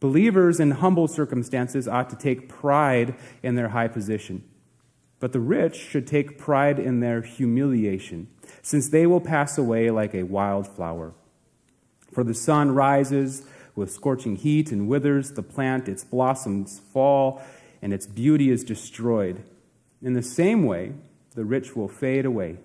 Believers 0.00 0.60
in 0.60 0.72
humble 0.72 1.08
circumstances 1.08 1.88
ought 1.88 2.10
to 2.10 2.16
take 2.16 2.48
pride 2.48 3.14
in 3.42 3.54
their 3.54 3.68
high 3.68 3.88
position, 3.88 4.44
but 5.18 5.32
the 5.32 5.40
rich 5.40 5.76
should 5.76 6.06
take 6.06 6.38
pride 6.38 6.78
in 6.78 7.00
their 7.00 7.22
humiliation, 7.22 8.28
since 8.60 8.88
they 8.88 9.06
will 9.06 9.20
pass 9.20 9.56
away 9.56 9.90
like 9.90 10.14
a 10.14 10.24
wild 10.24 10.66
flower. 10.66 11.14
For 12.12 12.22
the 12.22 12.34
sun 12.34 12.72
rises 12.72 13.46
with 13.74 13.90
scorching 13.90 14.36
heat 14.36 14.70
and 14.70 14.88
withers 14.88 15.32
the 15.32 15.42
plant, 15.42 15.88
its 15.88 16.04
blossoms 16.04 16.80
fall, 16.92 17.42
and 17.82 17.92
its 17.92 18.06
beauty 18.06 18.50
is 18.50 18.64
destroyed. 18.64 19.42
In 20.00 20.14
the 20.14 20.22
same 20.22 20.64
way, 20.64 20.92
the 21.34 21.44
rich 21.44 21.74
will 21.74 21.88
fade 21.88 22.24
away, 22.24 22.58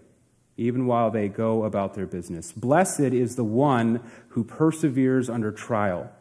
even 0.58 0.86
while 0.86 1.10
they 1.10 1.28
go 1.28 1.64
about 1.64 1.94
their 1.94 2.06
business. 2.06 2.52
Blessed 2.52 3.00
is 3.00 3.36
the 3.36 3.44
one 3.44 4.02
who 4.30 4.44
perseveres 4.44 5.30
under 5.30 5.52
trial, 5.52 6.12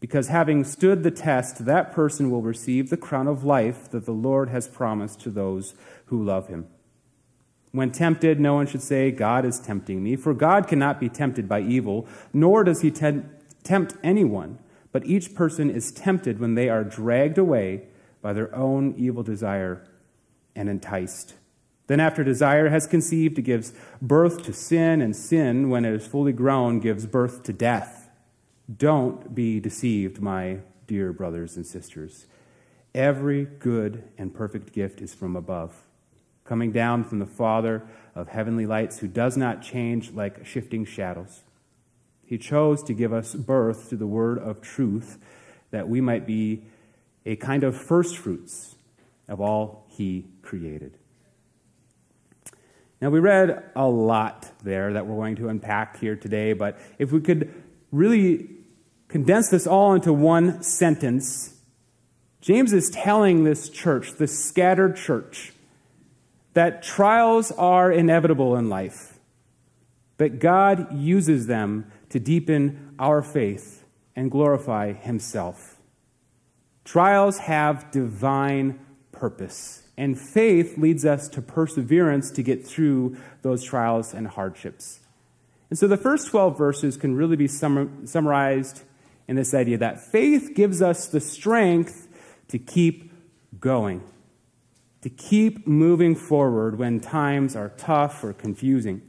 because 0.00 0.28
having 0.28 0.62
stood 0.62 1.02
the 1.02 1.10
test, 1.10 1.64
that 1.64 1.92
person 1.92 2.30
will 2.30 2.42
receive 2.42 2.90
the 2.90 2.96
crown 2.96 3.26
of 3.26 3.44
life 3.44 3.90
that 3.90 4.06
the 4.06 4.12
Lord 4.12 4.48
has 4.50 4.68
promised 4.68 5.20
to 5.20 5.30
those 5.30 5.74
who 6.06 6.22
love 6.22 6.48
him. 6.48 6.66
When 7.72 7.90
tempted, 7.90 8.40
no 8.40 8.54
one 8.54 8.66
should 8.66 8.82
say, 8.82 9.10
God 9.10 9.44
is 9.44 9.60
tempting 9.60 10.02
me, 10.02 10.16
for 10.16 10.32
God 10.32 10.66
cannot 10.66 11.00
be 11.00 11.08
tempted 11.08 11.48
by 11.48 11.60
evil, 11.60 12.06
nor 12.32 12.64
does 12.64 12.80
he 12.80 12.90
tempt 12.90 13.35
tempt 13.66 13.94
anyone, 14.02 14.58
but 14.92 15.04
each 15.04 15.34
person 15.34 15.68
is 15.68 15.92
tempted 15.92 16.38
when 16.38 16.54
they 16.54 16.68
are 16.68 16.84
dragged 16.84 17.36
away 17.36 17.82
by 18.22 18.32
their 18.32 18.54
own 18.54 18.94
evil 18.96 19.22
desire 19.22 19.84
and 20.54 20.68
enticed. 20.68 21.34
Then, 21.86 22.00
after 22.00 22.24
desire 22.24 22.68
has 22.68 22.86
conceived, 22.86 23.38
it 23.38 23.42
gives 23.42 23.72
birth 24.00 24.42
to 24.44 24.52
sin, 24.52 25.00
and 25.00 25.14
sin, 25.14 25.68
when 25.68 25.84
it 25.84 25.92
is 25.92 26.06
fully 26.06 26.32
grown, 26.32 26.80
gives 26.80 27.06
birth 27.06 27.42
to 27.44 27.52
death. 27.52 28.08
Don't 28.74 29.34
be 29.34 29.60
deceived, 29.60 30.20
my 30.20 30.58
dear 30.86 31.12
brothers 31.12 31.56
and 31.56 31.66
sisters. 31.66 32.26
Every 32.94 33.44
good 33.44 34.02
and 34.18 34.34
perfect 34.34 34.72
gift 34.72 35.00
is 35.00 35.14
from 35.14 35.36
above, 35.36 35.82
coming 36.44 36.72
down 36.72 37.04
from 37.04 37.18
the 37.18 37.26
Father 37.26 37.86
of 38.14 38.28
heavenly 38.28 38.66
lights, 38.66 38.98
who 38.98 39.08
does 39.08 39.36
not 39.36 39.62
change 39.62 40.12
like 40.12 40.44
shifting 40.44 40.84
shadows. 40.84 41.42
He 42.26 42.38
chose 42.38 42.82
to 42.82 42.92
give 42.92 43.12
us 43.12 43.34
birth 43.34 43.88
to 43.90 43.96
the 43.96 44.06
word 44.06 44.38
of 44.38 44.60
truth, 44.60 45.18
that 45.70 45.88
we 45.88 46.00
might 46.00 46.26
be 46.26 46.64
a 47.24 47.36
kind 47.36 47.64
of 47.64 47.76
first 47.76 48.18
fruits 48.18 48.74
of 49.28 49.40
all 49.40 49.86
he 49.88 50.26
created. 50.42 50.98
Now, 53.00 53.10
we 53.10 53.20
read 53.20 53.62
a 53.76 53.86
lot 53.86 54.50
there 54.64 54.92
that 54.94 55.06
we're 55.06 55.16
going 55.16 55.36
to 55.36 55.48
unpack 55.48 56.00
here 56.00 56.16
today, 56.16 56.52
but 56.52 56.78
if 56.98 57.12
we 57.12 57.20
could 57.20 57.52
really 57.92 58.48
condense 59.08 59.50
this 59.50 59.66
all 59.66 59.94
into 59.94 60.12
one 60.12 60.62
sentence, 60.62 61.54
James 62.40 62.72
is 62.72 62.90
telling 62.90 63.44
this 63.44 63.68
church, 63.68 64.14
this 64.14 64.42
scattered 64.42 64.96
church, 64.96 65.52
that 66.54 66.82
trials 66.82 67.52
are 67.52 67.92
inevitable 67.92 68.56
in 68.56 68.68
life, 68.68 69.18
but 70.16 70.38
God 70.38 70.92
uses 70.92 71.46
them 71.46 71.92
to 72.16 72.20
deepen 72.20 72.94
our 72.98 73.20
faith 73.20 73.84
and 74.14 74.30
glorify 74.30 74.94
Himself. 74.94 75.76
Trials 76.82 77.36
have 77.40 77.90
divine 77.90 78.80
purpose. 79.12 79.82
And 79.98 80.18
faith 80.18 80.78
leads 80.78 81.04
us 81.04 81.28
to 81.28 81.42
perseverance 81.42 82.30
to 82.30 82.42
get 82.42 82.66
through 82.66 83.18
those 83.42 83.62
trials 83.62 84.14
and 84.14 84.28
hardships. 84.28 85.00
And 85.68 85.78
so 85.78 85.86
the 85.86 85.98
first 85.98 86.28
12 86.28 86.56
verses 86.56 86.96
can 86.96 87.14
really 87.14 87.36
be 87.36 87.48
summarized 87.48 88.82
in 89.28 89.36
this 89.36 89.52
idea 89.52 89.76
that 89.76 90.00
faith 90.00 90.52
gives 90.54 90.80
us 90.80 91.08
the 91.08 91.20
strength 91.20 92.08
to 92.48 92.58
keep 92.58 93.12
going, 93.60 94.02
to 95.02 95.10
keep 95.10 95.66
moving 95.66 96.14
forward 96.14 96.78
when 96.78 96.98
times 96.98 97.54
are 97.54 97.68
tough 97.76 98.24
or 98.24 98.32
confusing. 98.32 99.02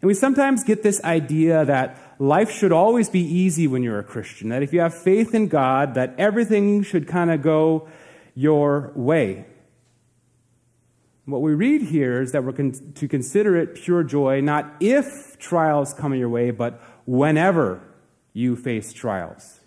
And 0.00 0.08
we 0.08 0.14
sometimes 0.14 0.64
get 0.64 0.82
this 0.82 1.02
idea 1.04 1.64
that 1.64 1.98
life 2.18 2.50
should 2.50 2.72
always 2.72 3.10
be 3.10 3.20
easy 3.20 3.66
when 3.66 3.82
you're 3.82 3.98
a 3.98 4.04
Christian, 4.04 4.48
that 4.48 4.62
if 4.62 4.72
you 4.72 4.80
have 4.80 4.94
faith 4.94 5.34
in 5.34 5.48
God, 5.48 5.94
that 5.94 6.14
everything 6.16 6.82
should 6.82 7.06
kind 7.06 7.30
of 7.30 7.42
go 7.42 7.88
your 8.34 8.92
way. 8.94 9.44
What 11.26 11.42
we 11.42 11.54
read 11.54 11.82
here 11.82 12.22
is 12.22 12.32
that 12.32 12.44
we're 12.44 12.52
con- 12.52 12.92
to 12.94 13.08
consider 13.08 13.56
it 13.56 13.74
pure 13.74 14.02
joy, 14.02 14.40
not 14.40 14.74
if 14.80 15.38
trials 15.38 15.92
come 15.92 16.14
your 16.14 16.28
way, 16.28 16.50
but 16.50 16.80
whenever 17.06 17.82
you 18.32 18.56
face 18.56 18.92
trials. 18.92 19.60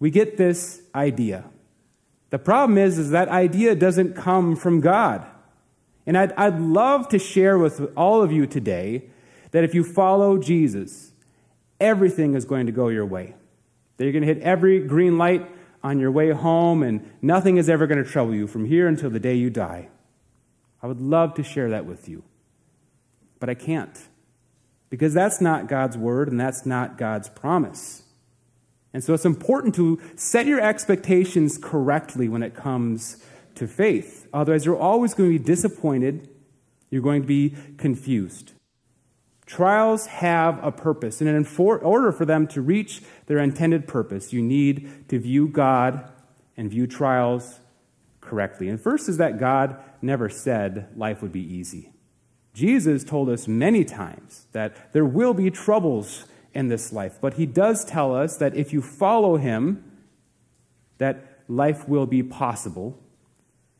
We 0.00 0.10
get 0.10 0.36
this 0.36 0.82
idea. 0.94 1.44
The 2.30 2.38
problem 2.38 2.78
is, 2.78 2.98
is 2.98 3.10
that 3.10 3.28
idea 3.28 3.74
doesn't 3.74 4.14
come 4.16 4.56
from 4.56 4.80
God. 4.80 5.24
And 6.06 6.18
I'd, 6.18 6.32
I'd 6.32 6.60
love 6.60 7.08
to 7.10 7.18
share 7.18 7.58
with 7.58 7.92
all 7.96 8.22
of 8.22 8.30
you 8.30 8.46
today 8.46 9.04
that 9.52 9.64
if 9.64 9.74
you 9.74 9.84
follow 9.84 10.38
Jesus, 10.38 11.12
everything 11.80 12.34
is 12.34 12.44
going 12.44 12.66
to 12.66 12.72
go 12.72 12.88
your 12.88 13.06
way. 13.06 13.34
That 13.96 14.04
you're 14.04 14.12
going 14.12 14.26
to 14.26 14.34
hit 14.34 14.42
every 14.42 14.80
green 14.80 15.16
light 15.16 15.48
on 15.82 15.98
your 15.98 16.10
way 16.10 16.30
home, 16.30 16.82
and 16.82 17.10
nothing 17.20 17.58
is 17.58 17.68
ever 17.68 17.86
going 17.86 18.02
to 18.02 18.10
trouble 18.10 18.34
you 18.34 18.46
from 18.46 18.64
here 18.64 18.88
until 18.88 19.10
the 19.10 19.20
day 19.20 19.34
you 19.34 19.50
die. 19.50 19.88
I 20.82 20.86
would 20.86 21.00
love 21.00 21.34
to 21.34 21.42
share 21.42 21.70
that 21.70 21.86
with 21.86 22.08
you, 22.08 22.22
but 23.38 23.48
I 23.48 23.54
can't 23.54 23.98
because 24.94 25.12
that's 25.12 25.40
not 25.40 25.66
God's 25.66 25.98
word 25.98 26.28
and 26.28 26.38
that's 26.38 26.64
not 26.64 26.96
God's 26.96 27.28
promise. 27.28 28.04
And 28.92 29.02
so 29.02 29.12
it's 29.12 29.24
important 29.24 29.74
to 29.74 30.00
set 30.14 30.46
your 30.46 30.60
expectations 30.60 31.58
correctly 31.60 32.28
when 32.28 32.44
it 32.44 32.54
comes 32.54 33.20
to 33.56 33.66
faith. 33.66 34.26
Otherwise, 34.32 34.64
you're 34.64 34.78
always 34.78 35.14
going 35.14 35.32
to 35.32 35.38
be 35.38 35.44
disappointed. 35.44 36.28
You're 36.90 37.02
going 37.02 37.22
to 37.22 37.28
be 37.28 37.54
confused. 37.76 38.52
Trials 39.46 40.06
have 40.06 40.62
a 40.64 40.72
purpose, 40.72 41.20
and 41.20 41.28
in 41.28 41.46
order 41.58 42.12
for 42.12 42.24
them 42.24 42.46
to 42.48 42.62
reach 42.62 43.02
their 43.26 43.38
intended 43.38 43.86
purpose, 43.86 44.32
you 44.32 44.40
need 44.40 45.08
to 45.08 45.18
view 45.18 45.48
God 45.48 46.10
and 46.56 46.70
view 46.70 46.86
trials 46.86 47.60
correctly. 48.22 48.68
And 48.68 48.80
first 48.80 49.08
is 49.08 49.18
that 49.18 49.38
God 49.38 49.76
never 50.00 50.30
said 50.30 50.88
life 50.96 51.20
would 51.20 51.32
be 51.32 51.42
easy. 51.42 51.92
Jesus 52.54 53.04
told 53.04 53.28
us 53.28 53.46
many 53.46 53.84
times 53.84 54.46
that 54.52 54.92
there 54.92 55.04
will 55.04 55.34
be 55.34 55.50
troubles 55.50 56.24
in 56.54 56.68
this 56.68 56.92
life, 56.92 57.18
but 57.20 57.34
he 57.34 57.44
does 57.44 57.84
tell 57.84 58.14
us 58.14 58.38
that 58.38 58.56
if 58.56 58.72
you 58.72 58.80
follow 58.80 59.36
him, 59.36 59.84
that 60.98 61.42
life 61.48 61.86
will 61.86 62.06
be 62.06 62.22
possible 62.22 62.98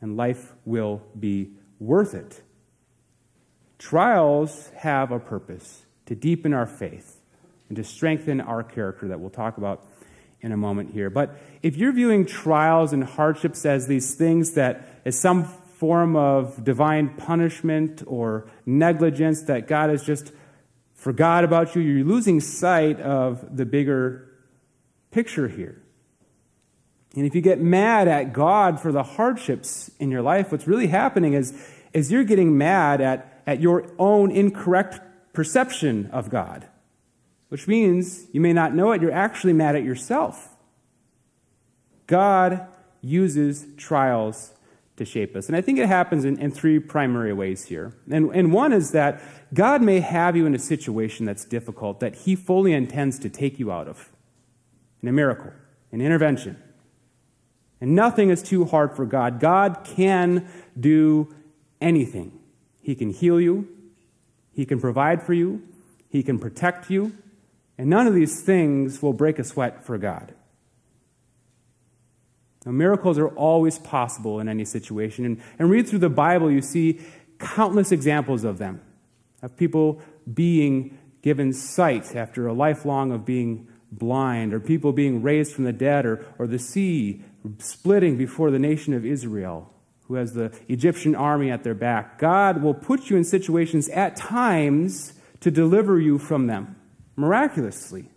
and 0.04 0.18
life 0.18 0.52
will 0.66 1.00
be 1.18 1.48
worth 1.80 2.12
it. 2.12 2.42
Trials 3.78 4.70
have 4.76 5.10
a 5.10 5.18
purpose 5.18 5.86
to 6.04 6.14
deepen 6.14 6.52
our 6.52 6.66
faith 6.66 7.22
and 7.70 7.76
to 7.76 7.84
strengthen 7.84 8.38
our 8.42 8.62
character 8.62 9.08
that 9.08 9.18
we'll 9.18 9.30
talk 9.30 9.56
about 9.56 9.82
in 10.42 10.52
a 10.52 10.58
moment 10.58 10.92
here. 10.92 11.08
But 11.08 11.40
if 11.62 11.78
you're 11.78 11.94
viewing 11.94 12.26
trials 12.26 12.92
and 12.92 13.02
hardships 13.02 13.64
as 13.64 13.86
these 13.86 14.14
things 14.14 14.52
that, 14.56 14.86
as 15.06 15.18
some 15.18 15.44
form 15.44 16.16
of 16.16 16.62
divine 16.62 17.14
punishment 17.16 18.02
or 18.06 18.46
negligence 18.66 19.44
that 19.44 19.66
God 19.66 19.88
has 19.88 20.04
just 20.04 20.32
forgot 20.92 21.44
about 21.44 21.74
you, 21.74 21.80
you're 21.80 22.04
losing 22.04 22.40
sight 22.40 23.00
of 23.00 23.56
the 23.56 23.64
bigger 23.64 24.28
picture 25.10 25.48
here. 25.48 25.80
And 27.16 27.26
if 27.26 27.34
you 27.34 27.40
get 27.40 27.60
mad 27.60 28.08
at 28.08 28.32
God 28.32 28.80
for 28.80 28.90
the 28.90 29.02
hardships 29.02 29.90
in 29.98 30.10
your 30.10 30.22
life, 30.22 30.50
what's 30.50 30.66
really 30.66 30.88
happening 30.88 31.34
is, 31.34 31.54
is 31.92 32.10
you're 32.10 32.24
getting 32.24 32.58
mad 32.58 33.00
at 33.00 33.34
at 33.46 33.60
your 33.60 33.90
own 33.98 34.30
incorrect 34.30 35.00
perception 35.32 36.08
of 36.12 36.30
God, 36.30 36.66
which 37.48 37.66
means 37.68 38.26
you 38.32 38.40
may 38.40 38.52
not 38.52 38.74
know 38.74 38.92
it, 38.92 39.02
you're 39.02 39.12
actually 39.12 39.52
mad 39.52 39.76
at 39.76 39.84
yourself. 39.84 40.56
God 42.06 42.66
uses 43.00 43.66
trials 43.76 44.52
to 44.96 45.04
shape 45.04 45.34
us. 45.34 45.48
And 45.48 45.56
I 45.56 45.60
think 45.60 45.78
it 45.78 45.88
happens 45.88 46.24
in, 46.24 46.38
in 46.38 46.50
three 46.52 46.78
primary 46.78 47.32
ways 47.32 47.64
here. 47.64 47.94
And, 48.10 48.30
and 48.34 48.52
one 48.52 48.72
is 48.72 48.92
that 48.92 49.20
God 49.52 49.82
may 49.82 50.00
have 50.00 50.36
you 50.36 50.46
in 50.46 50.54
a 50.54 50.58
situation 50.58 51.26
that's 51.26 51.44
difficult 51.44 52.00
that 52.00 52.14
He 52.14 52.36
fully 52.36 52.72
intends 52.72 53.18
to 53.20 53.28
take 53.28 53.58
you 53.58 53.72
out 53.72 53.88
of 53.88 54.10
in 55.02 55.08
a 55.08 55.12
miracle, 55.12 55.52
an 55.90 56.00
intervention. 56.00 56.62
And 57.84 57.94
nothing 57.94 58.30
is 58.30 58.42
too 58.42 58.64
hard 58.64 58.96
for 58.96 59.04
God. 59.04 59.40
God 59.40 59.80
can 59.84 60.48
do 60.80 61.34
anything. 61.82 62.32
He 62.80 62.94
can 62.94 63.10
heal 63.10 63.38
you, 63.38 63.68
He 64.54 64.64
can 64.64 64.80
provide 64.80 65.22
for 65.22 65.34
you, 65.34 65.60
He 66.08 66.22
can 66.22 66.38
protect 66.38 66.88
you, 66.88 67.12
and 67.76 67.90
none 67.90 68.06
of 68.06 68.14
these 68.14 68.40
things 68.40 69.02
will 69.02 69.12
break 69.12 69.38
a 69.38 69.44
sweat 69.44 69.84
for 69.84 69.98
God. 69.98 70.32
Now, 72.64 72.72
miracles 72.72 73.18
are 73.18 73.28
always 73.28 73.78
possible 73.78 74.40
in 74.40 74.48
any 74.48 74.64
situation. 74.64 75.26
And, 75.26 75.42
and 75.58 75.68
read 75.68 75.86
through 75.86 75.98
the 75.98 76.08
Bible, 76.08 76.50
you 76.50 76.62
see 76.62 77.02
countless 77.38 77.92
examples 77.92 78.44
of 78.44 78.56
them, 78.56 78.80
of 79.42 79.58
people 79.58 80.00
being 80.32 80.96
given 81.20 81.52
sight 81.52 82.16
after 82.16 82.46
a 82.46 82.54
lifelong 82.54 83.12
of 83.12 83.26
being 83.26 83.68
blind, 83.92 84.54
or 84.54 84.58
people 84.58 84.94
being 84.94 85.20
raised 85.20 85.52
from 85.52 85.64
the 85.64 85.72
dead, 85.74 86.06
or, 86.06 86.24
or 86.38 86.46
the 86.46 86.58
sea 86.58 87.22
splitting 87.58 88.16
before 88.16 88.50
the 88.50 88.58
nation 88.58 88.94
of 88.94 89.04
Israel 89.04 89.70
who 90.06 90.14
has 90.14 90.34
the 90.34 90.52
Egyptian 90.68 91.14
army 91.14 91.50
at 91.50 91.64
their 91.64 91.74
back. 91.74 92.18
God 92.18 92.62
will 92.62 92.74
put 92.74 93.08
you 93.08 93.16
in 93.16 93.24
situations 93.24 93.88
at 93.88 94.16
times 94.16 95.14
to 95.40 95.50
deliver 95.50 95.98
you 95.98 96.18
from 96.18 96.46
them 96.46 96.76
miraculously. 97.16 98.10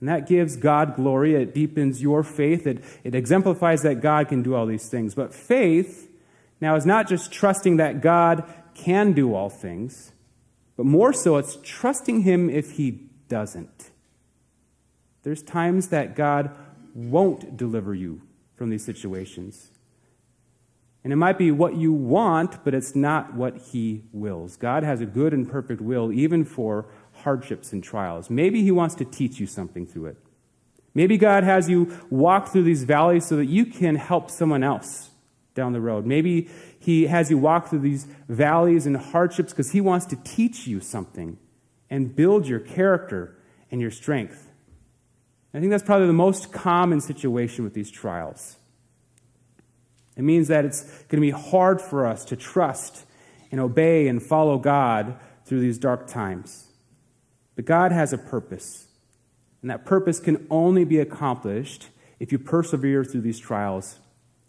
And 0.00 0.08
that 0.08 0.28
gives 0.28 0.56
God 0.56 0.94
glory. 0.94 1.34
It 1.34 1.54
deepens 1.54 2.00
your 2.00 2.22
faith. 2.22 2.66
It, 2.66 2.84
it 3.02 3.14
exemplifies 3.14 3.82
that 3.82 4.00
God 4.00 4.28
can 4.28 4.42
do 4.42 4.54
all 4.54 4.66
these 4.66 4.88
things. 4.88 5.14
But 5.14 5.34
faith 5.34 6.08
now 6.60 6.76
is 6.76 6.86
not 6.86 7.08
just 7.08 7.32
trusting 7.32 7.78
that 7.78 8.00
God 8.00 8.44
can 8.74 9.12
do 9.12 9.34
all 9.34 9.50
things, 9.50 10.12
but 10.76 10.86
more 10.86 11.12
so, 11.12 11.36
it's 11.36 11.58
trusting 11.64 12.22
Him 12.22 12.48
if 12.48 12.72
He 12.72 13.08
doesn't. 13.28 13.90
There's 15.24 15.42
times 15.42 15.88
that 15.88 16.14
God 16.14 16.54
won't 16.94 17.56
deliver 17.56 17.94
you 17.94 18.22
from 18.56 18.70
these 18.70 18.84
situations. 18.84 19.70
And 21.04 21.12
it 21.12 21.16
might 21.16 21.38
be 21.38 21.50
what 21.50 21.76
you 21.76 21.92
want, 21.92 22.64
but 22.64 22.74
it's 22.74 22.94
not 22.94 23.34
what 23.34 23.56
He 23.56 24.04
wills. 24.12 24.56
God 24.56 24.82
has 24.82 25.00
a 25.00 25.06
good 25.06 25.32
and 25.32 25.48
perfect 25.48 25.80
will, 25.80 26.12
even 26.12 26.44
for 26.44 26.86
hardships 27.22 27.72
and 27.72 27.82
trials. 27.82 28.28
Maybe 28.28 28.62
He 28.62 28.70
wants 28.70 28.94
to 28.96 29.04
teach 29.04 29.38
you 29.38 29.46
something 29.46 29.86
through 29.86 30.06
it. 30.06 30.16
Maybe 30.94 31.16
God 31.16 31.44
has 31.44 31.68
you 31.70 31.96
walk 32.10 32.48
through 32.48 32.64
these 32.64 32.84
valleys 32.84 33.26
so 33.26 33.36
that 33.36 33.46
you 33.46 33.64
can 33.64 33.94
help 33.94 34.30
someone 34.30 34.64
else 34.64 35.10
down 35.54 35.72
the 35.72 35.80
road. 35.80 36.04
Maybe 36.04 36.48
He 36.78 37.06
has 37.06 37.30
you 37.30 37.38
walk 37.38 37.68
through 37.68 37.80
these 37.80 38.06
valleys 38.28 38.84
and 38.84 38.96
hardships 38.96 39.52
because 39.52 39.70
He 39.70 39.80
wants 39.80 40.06
to 40.06 40.16
teach 40.16 40.66
you 40.66 40.80
something 40.80 41.38
and 41.88 42.14
build 42.14 42.46
your 42.46 42.60
character 42.60 43.38
and 43.70 43.80
your 43.80 43.90
strength. 43.90 44.47
I 45.54 45.60
think 45.60 45.70
that's 45.70 45.82
probably 45.82 46.06
the 46.06 46.12
most 46.12 46.52
common 46.52 47.00
situation 47.00 47.64
with 47.64 47.74
these 47.74 47.90
trials. 47.90 48.56
It 50.16 50.22
means 50.22 50.48
that 50.48 50.64
it's 50.64 50.82
going 50.82 51.16
to 51.16 51.20
be 51.20 51.30
hard 51.30 51.80
for 51.80 52.06
us 52.06 52.24
to 52.26 52.36
trust 52.36 53.04
and 53.50 53.60
obey 53.60 54.08
and 54.08 54.22
follow 54.22 54.58
God 54.58 55.16
through 55.44 55.60
these 55.60 55.78
dark 55.78 56.06
times. 56.06 56.66
But 57.56 57.64
God 57.64 57.92
has 57.92 58.12
a 58.12 58.18
purpose, 58.18 58.88
and 59.62 59.70
that 59.70 59.86
purpose 59.86 60.20
can 60.20 60.46
only 60.50 60.84
be 60.84 60.98
accomplished 60.98 61.88
if 62.18 62.30
you 62.30 62.38
persevere 62.38 63.04
through 63.04 63.22
these 63.22 63.38
trials 63.38 63.98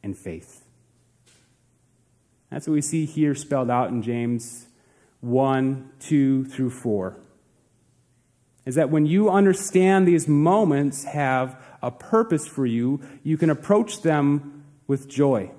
in 0.03 0.13
faith. 0.13 0.65
That's 2.49 2.67
what 2.67 2.73
we 2.73 2.81
see 2.81 3.05
here 3.05 3.35
spelled 3.35 3.69
out 3.69 3.89
in 3.89 4.01
James 4.01 4.67
1, 5.21 5.91
2 5.99 6.45
through 6.45 6.71
4 6.71 7.15
is 8.69 8.75
that 8.75 8.91
when 8.91 9.07
you 9.07 9.31
understand 9.31 10.07
these 10.07 10.27
moments 10.27 11.03
have 11.05 11.59
a 11.81 11.89
purpose 11.89 12.45
for 12.45 12.67
you, 12.67 13.01
you 13.23 13.35
can 13.35 13.49
approach 13.49 14.03
them 14.03 14.63
with 14.85 15.09
joy. 15.09 15.49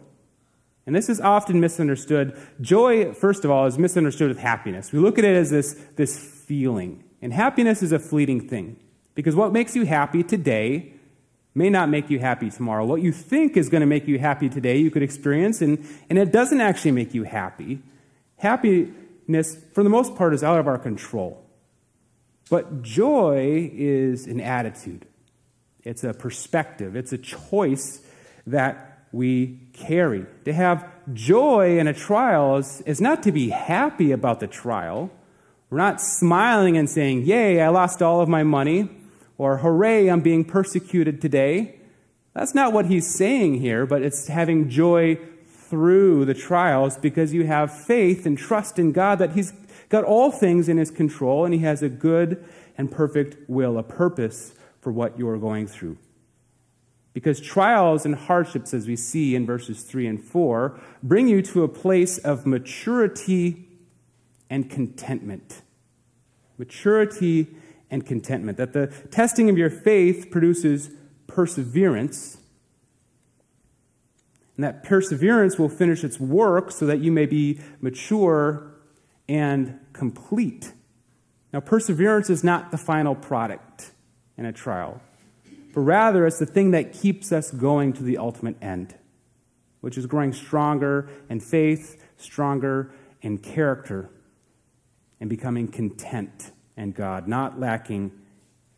And 0.86 0.94
this 0.94 1.08
is 1.08 1.20
often 1.20 1.58
misunderstood. 1.58 2.40
Joy, 2.60 3.12
first 3.12 3.44
of 3.44 3.50
all, 3.50 3.66
is 3.66 3.76
misunderstood 3.78 4.28
with 4.28 4.38
happiness. 4.38 4.92
We 4.92 5.00
look 5.00 5.18
at 5.18 5.24
it 5.24 5.34
as 5.34 5.50
this, 5.50 5.72
this 5.96 6.16
feeling. 6.46 7.02
And 7.20 7.32
happiness 7.32 7.82
is 7.82 7.90
a 7.90 7.98
fleeting 7.98 8.48
thing. 8.48 8.76
Because 9.16 9.34
what 9.34 9.52
makes 9.52 9.74
you 9.74 9.86
happy 9.86 10.22
today 10.22 10.92
may 11.52 11.68
not 11.68 11.88
make 11.88 12.10
you 12.10 12.20
happy 12.20 12.48
tomorrow. 12.48 12.86
What 12.86 13.02
you 13.02 13.10
think 13.10 13.56
is 13.56 13.68
going 13.68 13.80
to 13.80 13.88
make 13.88 14.06
you 14.06 14.20
happy 14.20 14.48
today, 14.48 14.78
you 14.78 14.92
could 14.92 15.02
experience, 15.02 15.60
and, 15.60 15.84
and 16.08 16.16
it 16.16 16.30
doesn't 16.30 16.60
actually 16.60 16.92
make 16.92 17.12
you 17.12 17.24
happy. 17.24 17.82
Happiness, 18.36 19.56
for 19.74 19.82
the 19.82 19.90
most 19.90 20.14
part, 20.14 20.32
is 20.32 20.44
out 20.44 20.60
of 20.60 20.68
our 20.68 20.78
control. 20.78 21.44
But 22.48 22.82
joy 22.82 23.70
is 23.72 24.26
an 24.26 24.40
attitude, 24.40 25.06
it's 25.84 26.04
a 26.04 26.14
perspective, 26.14 26.96
it's 26.96 27.12
a 27.12 27.18
choice 27.18 28.00
that 28.46 29.06
we 29.12 29.58
carry. 29.72 30.26
To 30.44 30.52
have 30.52 30.88
joy 31.12 31.78
in 31.78 31.86
a 31.88 31.94
trial 31.94 32.56
is, 32.56 32.80
is 32.82 33.00
not 33.00 33.22
to 33.24 33.32
be 33.32 33.50
happy 33.50 34.12
about 34.12 34.40
the 34.40 34.46
trial. 34.46 35.10
We're 35.68 35.78
not 35.78 36.00
smiling 36.00 36.76
and 36.76 36.88
saying, 36.88 37.22
Yay, 37.22 37.60
I 37.60 37.68
lost 37.68 38.02
all 38.02 38.20
of 38.20 38.28
my 38.28 38.42
money, 38.42 38.88
or 39.38 39.58
Hooray, 39.58 40.08
I'm 40.08 40.20
being 40.20 40.44
persecuted 40.44 41.20
today. 41.20 41.76
That's 42.34 42.54
not 42.54 42.72
what 42.72 42.86
he's 42.86 43.12
saying 43.12 43.60
here, 43.60 43.86
but 43.86 44.02
it's 44.02 44.28
having 44.28 44.68
joy 44.68 45.18
through 45.70 46.24
the 46.24 46.34
trials 46.34 46.98
because 46.98 47.32
you 47.32 47.46
have 47.46 47.72
faith 47.72 48.26
and 48.26 48.36
trust 48.36 48.78
in 48.78 48.90
God 48.90 49.20
that 49.20 49.32
He's 49.32 49.52
got 49.90 50.04
all 50.04 50.30
things 50.30 50.68
in 50.68 50.78
his 50.78 50.90
control, 50.90 51.44
and 51.44 51.52
he 51.52 51.60
has 51.60 51.82
a 51.82 51.88
good 51.90 52.42
and 52.78 52.90
perfect 52.90 53.36
will, 53.48 53.76
a 53.76 53.82
purpose 53.82 54.54
for 54.80 54.90
what 54.90 55.18
you 55.18 55.28
are 55.28 55.36
going 55.36 55.66
through. 55.66 55.98
Because 57.12 57.40
trials 57.40 58.06
and 58.06 58.14
hardships, 58.14 58.72
as 58.72 58.86
we 58.86 58.96
see 58.96 59.34
in 59.34 59.44
verses 59.44 59.82
3 59.82 60.06
and 60.06 60.24
4, 60.24 60.80
bring 61.02 61.28
you 61.28 61.42
to 61.42 61.64
a 61.64 61.68
place 61.68 62.18
of 62.18 62.46
maturity 62.46 63.66
and 64.48 64.70
contentment. 64.70 65.62
Maturity 66.56 67.48
and 67.90 68.06
contentment. 68.06 68.58
That 68.58 68.72
the 68.72 68.86
testing 69.10 69.50
of 69.50 69.58
your 69.58 69.70
faith 69.70 70.30
produces 70.30 70.90
perseverance. 71.26 72.38
And 74.56 74.62
that 74.62 74.84
perseverance 74.84 75.58
will 75.58 75.68
finish 75.68 76.04
its 76.04 76.20
work 76.20 76.70
so 76.70 76.86
that 76.86 77.00
you 77.00 77.10
may 77.10 77.26
be 77.26 77.58
mature 77.80 78.70
and 79.28 79.79
complete. 79.92 80.72
Now, 81.52 81.60
perseverance 81.60 82.30
is 82.30 82.44
not 82.44 82.70
the 82.70 82.78
final 82.78 83.14
product 83.14 83.92
in 84.36 84.44
a 84.44 84.52
trial, 84.52 85.00
but 85.74 85.80
rather 85.80 86.26
it's 86.26 86.38
the 86.38 86.46
thing 86.46 86.70
that 86.70 86.92
keeps 86.92 87.32
us 87.32 87.50
going 87.50 87.92
to 87.94 88.02
the 88.02 88.18
ultimate 88.18 88.56
end, 88.62 88.94
which 89.80 89.98
is 89.98 90.06
growing 90.06 90.32
stronger 90.32 91.10
in 91.28 91.40
faith, 91.40 92.02
stronger 92.16 92.92
in 93.22 93.38
character, 93.38 94.10
and 95.20 95.28
becoming 95.28 95.68
content 95.68 96.52
in 96.76 96.92
God, 96.92 97.28
not 97.28 97.60
lacking 97.60 98.12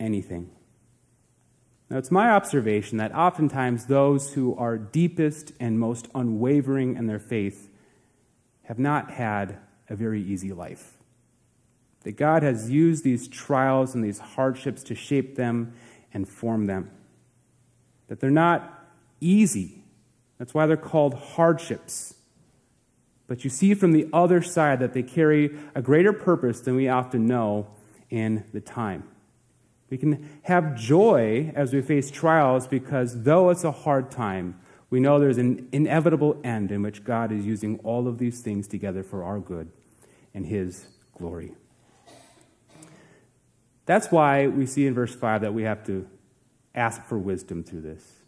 anything. 0.01 0.51
Now, 1.89 1.99
it's 1.99 2.11
my 2.11 2.31
observation 2.31 2.97
that 2.99 3.15
oftentimes 3.15 3.85
those 3.85 4.33
who 4.33 4.57
are 4.57 4.79
deepest 4.79 5.53
and 5.61 5.79
most 5.79 6.09
unwavering 6.15 6.97
in 6.97 7.07
their 7.07 7.19
faith 7.19 7.69
have 8.63 8.79
not 8.79 9.11
had 9.11 9.59
a 9.91 9.95
very 9.95 10.23
easy 10.23 10.53
life. 10.53 10.97
That 12.03 12.17
God 12.17 12.43
has 12.43 12.71
used 12.71 13.05
these 13.05 13.29
trials 13.29 13.95
and 13.95 14.03
these 14.03 14.19
hardships 14.19 14.83
to 14.85 14.95
shape 14.95 15.37
them 15.37 15.75
and 16.13 16.29
form 16.29 16.67
them. 16.67 16.91
That 18.09 18.21
they're 18.21 18.31
not 18.31 18.87
easy. 19.21 19.85
That's 20.39 20.53
why 20.53 20.67
they're 20.67 20.77
called 20.77 21.15
hardships. 21.15 22.15
But 23.27 23.45
you 23.45 23.51
see 23.51 23.75
from 23.75 23.93
the 23.93 24.09
other 24.13 24.43
side 24.43 24.81
that 24.81 24.93
they 24.93 25.03
carry 25.03 25.57
a 25.75 25.81
greater 25.81 26.13
purpose 26.13 26.61
than 26.61 26.77
we 26.77 26.89
often 26.89 27.27
know 27.27 27.69
in 28.11 28.45
the 28.53 28.61
time. 28.61 29.05
We 29.89 29.99
can 29.99 30.29
have 30.43 30.75
joy 30.75 31.53
as 31.55 31.73
we 31.73 31.83
face 31.83 32.11
trials 32.11 32.67
because 32.67 33.23
though 33.23 33.51
it's 33.51 33.65
a 33.65 33.73
hard 33.73 34.11
time, 34.11 34.59
we 34.91 35.01
know 35.01 35.19
there's 35.19 35.39
an 35.39 35.69
inevitable 35.73 36.39
end 36.45 36.73
in 36.73 36.83
which 36.83 37.05
God 37.05 37.33
is 37.33 37.47
using 37.47 37.79
all 37.79 38.09
of 38.09 38.19
these 38.19 38.41
things 38.41 38.69
together 38.69 39.03
for 39.03 39.25
our 39.25 39.39
good 39.39 39.71
and 40.35 40.45
His 40.45 40.87
glory. 41.17 41.55
That's 43.87 44.11
why 44.11 44.47
we 44.47 44.67
see 44.67 44.87
in 44.87 44.95
verse 44.95 45.15
5 45.15 45.41
that 45.43 45.55
we 45.55 45.65
have 45.65 45.85
to 45.87 46.09
ask 46.75 47.05
for 47.05 47.19
wisdom 47.19 47.63
through 47.65 47.83
this. 47.83 48.23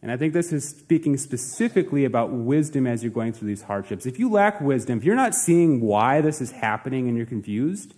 And 0.00 0.12
I 0.12 0.16
think 0.16 0.32
this 0.32 0.52
is 0.52 0.68
speaking 0.68 1.16
specifically 1.16 2.04
about 2.04 2.30
wisdom 2.30 2.86
as 2.86 3.02
you're 3.02 3.12
going 3.12 3.32
through 3.32 3.48
these 3.48 3.62
hardships. 3.62 4.06
If 4.06 4.18
you 4.18 4.30
lack 4.30 4.60
wisdom, 4.60 4.98
if 4.98 5.04
you're 5.04 5.16
not 5.16 5.34
seeing 5.34 5.80
why 5.80 6.20
this 6.20 6.40
is 6.40 6.52
happening 6.52 7.08
and 7.08 7.16
you're 7.16 7.26
confused, 7.26 7.94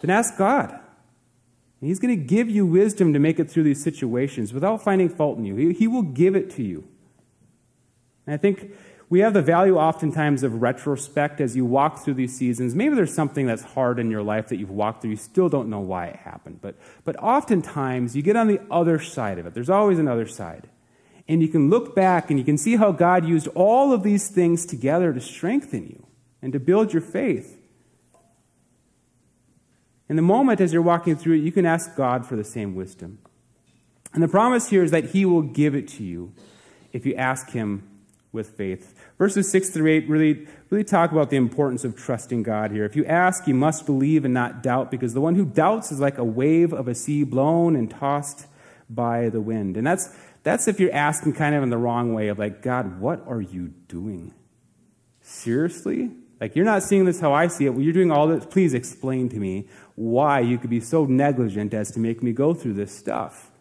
then 0.00 0.10
ask 0.10 0.36
God. 0.36 0.70
And 0.70 1.88
He's 1.88 2.00
going 2.00 2.16
to 2.16 2.24
give 2.24 2.50
you 2.50 2.66
wisdom 2.66 3.12
to 3.12 3.20
make 3.20 3.38
it 3.38 3.48
through 3.50 3.62
these 3.62 3.82
situations 3.82 4.52
without 4.52 4.82
finding 4.82 5.08
fault 5.08 5.38
in 5.38 5.44
you. 5.44 5.54
He, 5.54 5.72
he 5.72 5.86
will 5.86 6.02
give 6.02 6.34
it 6.34 6.50
to 6.52 6.62
you. 6.62 6.88
And 8.26 8.34
I 8.34 8.36
think 8.36 8.72
we 9.12 9.20
have 9.20 9.34
the 9.34 9.42
value 9.42 9.76
oftentimes 9.76 10.42
of 10.42 10.62
retrospect 10.62 11.38
as 11.38 11.54
you 11.54 11.66
walk 11.66 12.02
through 12.02 12.14
these 12.14 12.34
seasons. 12.34 12.74
Maybe 12.74 12.94
there's 12.94 13.12
something 13.12 13.44
that's 13.44 13.62
hard 13.62 13.98
in 13.98 14.10
your 14.10 14.22
life 14.22 14.48
that 14.48 14.56
you've 14.56 14.70
walked 14.70 15.02
through, 15.02 15.10
you 15.10 15.16
still 15.16 15.50
don't 15.50 15.68
know 15.68 15.80
why 15.80 16.06
it 16.06 16.16
happened. 16.16 16.60
But, 16.62 16.76
but 17.04 17.16
oftentimes 17.22 18.16
you 18.16 18.22
get 18.22 18.36
on 18.36 18.48
the 18.48 18.58
other 18.70 18.98
side 18.98 19.38
of 19.38 19.44
it. 19.44 19.52
There's 19.52 19.68
always 19.68 19.98
another 19.98 20.26
side. 20.26 20.66
And 21.28 21.42
you 21.42 21.48
can 21.48 21.68
look 21.68 21.94
back 21.94 22.30
and 22.30 22.38
you 22.38 22.44
can 22.44 22.56
see 22.56 22.76
how 22.76 22.90
God 22.90 23.28
used 23.28 23.48
all 23.48 23.92
of 23.92 24.02
these 24.02 24.30
things 24.30 24.64
together 24.64 25.12
to 25.12 25.20
strengthen 25.20 25.88
you 25.88 26.06
and 26.40 26.50
to 26.54 26.58
build 26.58 26.94
your 26.94 27.02
faith. 27.02 27.60
In 30.08 30.16
the 30.16 30.22
moment 30.22 30.58
as 30.58 30.72
you're 30.72 30.80
walking 30.80 31.16
through 31.16 31.34
it, 31.34 31.42
you 31.42 31.52
can 31.52 31.66
ask 31.66 31.94
God 31.96 32.24
for 32.24 32.34
the 32.34 32.44
same 32.44 32.74
wisdom. 32.74 33.18
And 34.14 34.22
the 34.22 34.28
promise 34.28 34.70
here 34.70 34.82
is 34.82 34.90
that 34.90 35.10
He 35.10 35.26
will 35.26 35.42
give 35.42 35.74
it 35.74 35.86
to 35.88 36.02
you 36.02 36.32
if 36.94 37.04
you 37.04 37.14
ask 37.14 37.50
Him 37.50 37.90
with 38.32 38.48
faith. 38.56 38.98
Verses 39.22 39.48
6 39.52 39.70
through 39.70 39.88
8 39.88 40.08
really, 40.08 40.48
really 40.68 40.82
talk 40.82 41.12
about 41.12 41.30
the 41.30 41.36
importance 41.36 41.84
of 41.84 41.94
trusting 41.94 42.42
God 42.42 42.72
here. 42.72 42.84
If 42.84 42.96
you 42.96 43.04
ask, 43.04 43.46
you 43.46 43.54
must 43.54 43.86
believe 43.86 44.24
and 44.24 44.34
not 44.34 44.64
doubt, 44.64 44.90
because 44.90 45.14
the 45.14 45.20
one 45.20 45.36
who 45.36 45.44
doubts 45.44 45.92
is 45.92 46.00
like 46.00 46.18
a 46.18 46.24
wave 46.24 46.72
of 46.72 46.88
a 46.88 46.94
sea 46.96 47.22
blown 47.22 47.76
and 47.76 47.88
tossed 47.88 48.48
by 48.90 49.28
the 49.28 49.40
wind. 49.40 49.76
And 49.76 49.86
that's, 49.86 50.12
that's 50.42 50.66
if 50.66 50.80
you're 50.80 50.92
asking 50.92 51.34
kind 51.34 51.54
of 51.54 51.62
in 51.62 51.70
the 51.70 51.78
wrong 51.78 52.14
way 52.14 52.26
of 52.26 52.40
like, 52.40 52.62
God, 52.62 52.98
what 52.98 53.22
are 53.28 53.40
you 53.40 53.68
doing? 53.86 54.34
Seriously? 55.20 56.10
Like, 56.40 56.56
you're 56.56 56.64
not 56.64 56.82
seeing 56.82 57.04
this 57.04 57.20
how 57.20 57.32
I 57.32 57.46
see 57.46 57.66
it. 57.66 57.70
Well, 57.70 57.82
you're 57.82 57.92
doing 57.92 58.10
all 58.10 58.26
this. 58.26 58.44
Please 58.44 58.74
explain 58.74 59.28
to 59.28 59.36
me 59.36 59.68
why 59.94 60.40
you 60.40 60.58
could 60.58 60.70
be 60.70 60.80
so 60.80 61.04
negligent 61.04 61.74
as 61.74 61.92
to 61.92 62.00
make 62.00 62.24
me 62.24 62.32
go 62.32 62.54
through 62.54 62.74
this 62.74 62.90
stuff. 62.90 63.52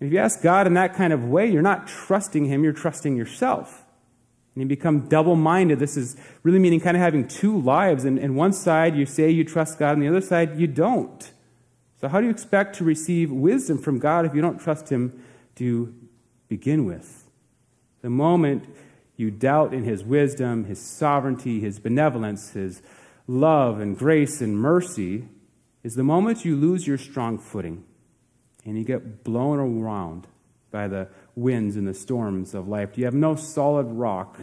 And 0.00 0.08
if 0.08 0.12
you 0.12 0.18
ask 0.18 0.42
God 0.42 0.66
in 0.66 0.74
that 0.74 0.92
kind 0.96 1.14
of 1.14 1.24
way, 1.24 1.50
you're 1.50 1.62
not 1.62 1.88
trusting 1.88 2.44
Him, 2.44 2.62
you're 2.62 2.74
trusting 2.74 3.16
yourself. 3.16 3.85
And 4.56 4.62
you 4.62 4.68
become 4.68 5.06
double 5.06 5.36
minded. 5.36 5.78
This 5.78 5.98
is 5.98 6.16
really 6.42 6.58
meaning 6.58 6.80
kind 6.80 6.96
of 6.96 7.02
having 7.02 7.28
two 7.28 7.60
lives. 7.60 8.06
And, 8.06 8.18
and 8.18 8.36
one 8.36 8.54
side 8.54 8.96
you 8.96 9.04
say 9.04 9.30
you 9.30 9.44
trust 9.44 9.78
God, 9.78 9.92
and 9.92 10.02
the 10.02 10.08
other 10.08 10.22
side 10.22 10.58
you 10.58 10.66
don't. 10.66 11.30
So, 12.00 12.08
how 12.08 12.20
do 12.20 12.24
you 12.24 12.32
expect 12.32 12.76
to 12.76 12.84
receive 12.84 13.30
wisdom 13.30 13.76
from 13.76 13.98
God 13.98 14.24
if 14.24 14.34
you 14.34 14.40
don't 14.40 14.58
trust 14.58 14.88
Him 14.88 15.22
to 15.56 15.94
begin 16.48 16.86
with? 16.86 17.28
The 18.00 18.08
moment 18.08 18.64
you 19.16 19.30
doubt 19.30 19.74
in 19.74 19.84
His 19.84 20.02
wisdom, 20.02 20.64
His 20.64 20.80
sovereignty, 20.80 21.60
His 21.60 21.78
benevolence, 21.78 22.52
His 22.52 22.80
love 23.26 23.78
and 23.78 23.98
grace 23.98 24.40
and 24.40 24.58
mercy 24.58 25.28
is 25.82 25.96
the 25.96 26.02
moment 26.02 26.46
you 26.46 26.56
lose 26.56 26.86
your 26.86 26.98
strong 26.98 27.38
footing 27.38 27.84
and 28.64 28.78
you 28.78 28.84
get 28.84 29.22
blown 29.22 29.58
around 29.58 30.26
by 30.70 30.88
the 30.88 31.08
winds 31.36 31.76
and 31.76 31.86
the 31.86 31.94
storms 31.94 32.54
of 32.54 32.66
life. 32.66 32.96
You 32.98 33.04
have 33.04 33.14
no 33.14 33.36
solid 33.36 33.86
rock 33.86 34.40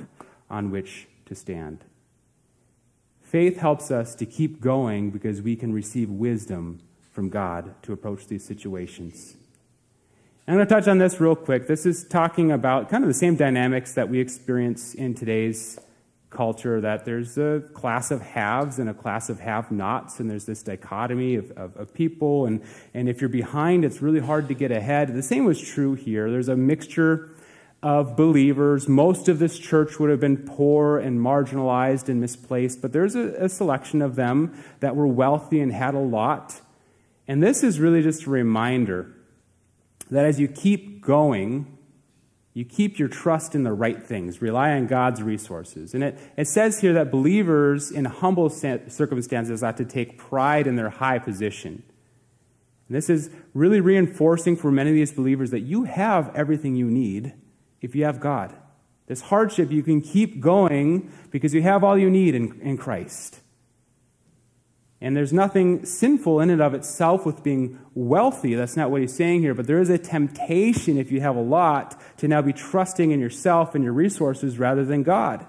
on 0.50 0.72
which 0.72 1.08
to 1.26 1.36
stand. 1.36 1.84
Faith 3.22 3.58
helps 3.58 3.90
us 3.90 4.14
to 4.16 4.26
keep 4.26 4.62
going 4.62 5.10
because 5.10 5.42
we 5.42 5.56
can 5.56 5.74
receive 5.74 6.10
wisdom 6.10 6.80
from 7.12 7.30
God 7.30 7.74
to 7.84 7.92
approach 7.92 8.28
these 8.28 8.46
situations. 8.46 9.36
I'm 10.48 10.56
going 10.56 10.68
to 10.68 10.74
touch 10.74 10.88
on 10.88 11.00
this 11.00 11.20
real 11.20 11.36
quick. 11.36 11.68
This 11.68 11.86
is 11.86 12.04
talking 12.04 12.52
about 12.52 12.90
kind 12.90 13.04
of 13.04 13.08
the 13.08 13.14
same 13.14 13.36
dynamics 13.36 13.94
that 13.94 14.10
we 14.10 14.20
experience 14.20 14.94
in 14.94 15.16
today's 15.16 15.80
culture 16.34 16.82
that 16.82 17.06
there's 17.06 17.38
a 17.38 17.64
class 17.74 18.12
of 18.12 18.22
haves 18.22 18.80
and 18.80 18.90
a 18.90 18.94
class 18.94 19.30
of 19.30 19.40
have 19.40 19.72
nots, 19.72 20.20
and 20.20 20.30
there's 20.30 20.46
this 20.46 20.64
dichotomy 20.64 21.36
of, 21.36 21.52
of, 21.52 21.78
of, 21.78 21.94
people. 21.94 22.46
And, 22.46 22.62
and 22.94 23.08
if 23.08 23.22
you're 23.22 23.30
behind, 23.30 23.86
it's 23.86 24.02
really 24.02 24.20
hard 24.20 24.48
to 24.48 24.54
get 24.54 24.72
ahead. 24.72 25.14
The 25.14 25.24
same 25.24 25.46
was 25.46 25.62
true 25.62 25.94
here. 25.94 26.30
There's 26.32 26.50
a 26.50 26.56
mixture 26.56 27.30
of 27.84 28.16
believers. 28.16 28.88
Most 28.88 29.28
of 29.28 29.40
this 29.40 29.60
church 29.60 30.00
would 30.00 30.10
have 30.10 30.20
been 30.20 30.38
poor 30.38 30.98
and 30.98 31.20
marginalized 31.20 32.10
and 32.10 32.20
misplaced, 32.20 32.82
but 32.82 32.94
there's 32.94 33.16
a, 33.16 33.34
a 33.40 33.50
selection 33.50 34.02
of 34.02 34.16
them 34.16 34.58
that 34.80 34.96
were 34.96 35.08
wealthy 35.08 35.60
and 35.60 35.72
had 35.72 35.94
a 35.94 36.00
lot. 36.00 36.62
And 37.28 37.44
this 37.44 37.64
is 37.64 37.80
really 37.80 38.02
just 38.02 38.26
a 38.26 38.30
reminder 38.30 39.14
that 40.10 40.26
as 40.26 40.40
you 40.40 40.48
keep 40.48 41.02
going, 41.02 41.78
you 42.54 42.64
keep 42.64 43.00
your 43.00 43.08
trust 43.08 43.56
in 43.56 43.64
the 43.64 43.74
right 43.74 44.02
things, 44.02 44.42
rely 44.42 44.72
on 44.72 44.86
God's 44.86 45.24
resources. 45.24 45.94
And 45.94 46.04
it, 46.04 46.20
it 46.38 46.48
says 46.48 46.82
here 46.82 46.94
that 46.94 47.10
believers 47.10 47.90
in 47.90 48.06
humble 48.06 48.50
circumstances 48.50 49.64
ought 49.64 49.78
to 49.78 49.86
take 49.86 50.18
pride 50.18 50.68
in 50.68 50.76
their 50.76 50.92
high 50.92 51.18
position. 51.18 51.82
And 52.88 52.96
this 52.96 53.10
is 53.10 53.32
really 53.56 53.82
reinforcing 53.82 54.56
for 54.56 54.72
many 54.72 54.92
of 54.92 54.96
these 54.96 55.12
believers 55.12 55.50
that 55.50 55.62
you 55.62 55.86
have 55.86 56.36
everything 56.36 56.76
you 56.76 56.86
need 56.86 57.34
if 57.82 57.96
you 57.96 58.06
have 58.06 58.20
God. 58.20 58.56
This 59.08 59.22
hardship, 59.22 59.72
you 59.72 59.82
can 59.82 60.02
keep 60.02 60.40
going 60.40 61.12
because 61.32 61.54
you 61.54 61.64
have 61.64 61.84
all 61.84 61.98
you 61.98 62.10
need 62.10 62.36
in, 62.36 62.60
in 62.62 62.78
Christ. 62.78 63.40
And 65.04 65.18
there's 65.18 65.34
nothing 65.34 65.86
sinful 65.86 66.40
in 66.40 66.50
and 66.50 66.62
of 66.62 66.74
itself 66.74 67.26
with 67.26 67.44
being 67.44 67.78
wealthy. 67.94 68.56
That's 68.56 68.78
not 68.78 68.90
what 68.90 69.02
he's 69.02 69.14
saying 69.14 69.42
here. 69.42 69.54
But 69.54 69.68
there 69.68 69.82
is 69.82 69.90
a 69.90 69.98
temptation, 69.98 70.98
if 70.98 71.12
you 71.12 71.20
have 71.20 71.36
a 71.36 71.42
lot, 71.42 72.02
to 72.20 72.30
now 72.30 72.42
be 72.42 72.54
trusting 72.54 73.12
in 73.12 73.20
yourself 73.20 73.76
and 73.76 73.84
your 73.84 73.92
resources 73.92 74.58
rather 74.58 74.86
than 74.86 75.04
God. 75.04 75.46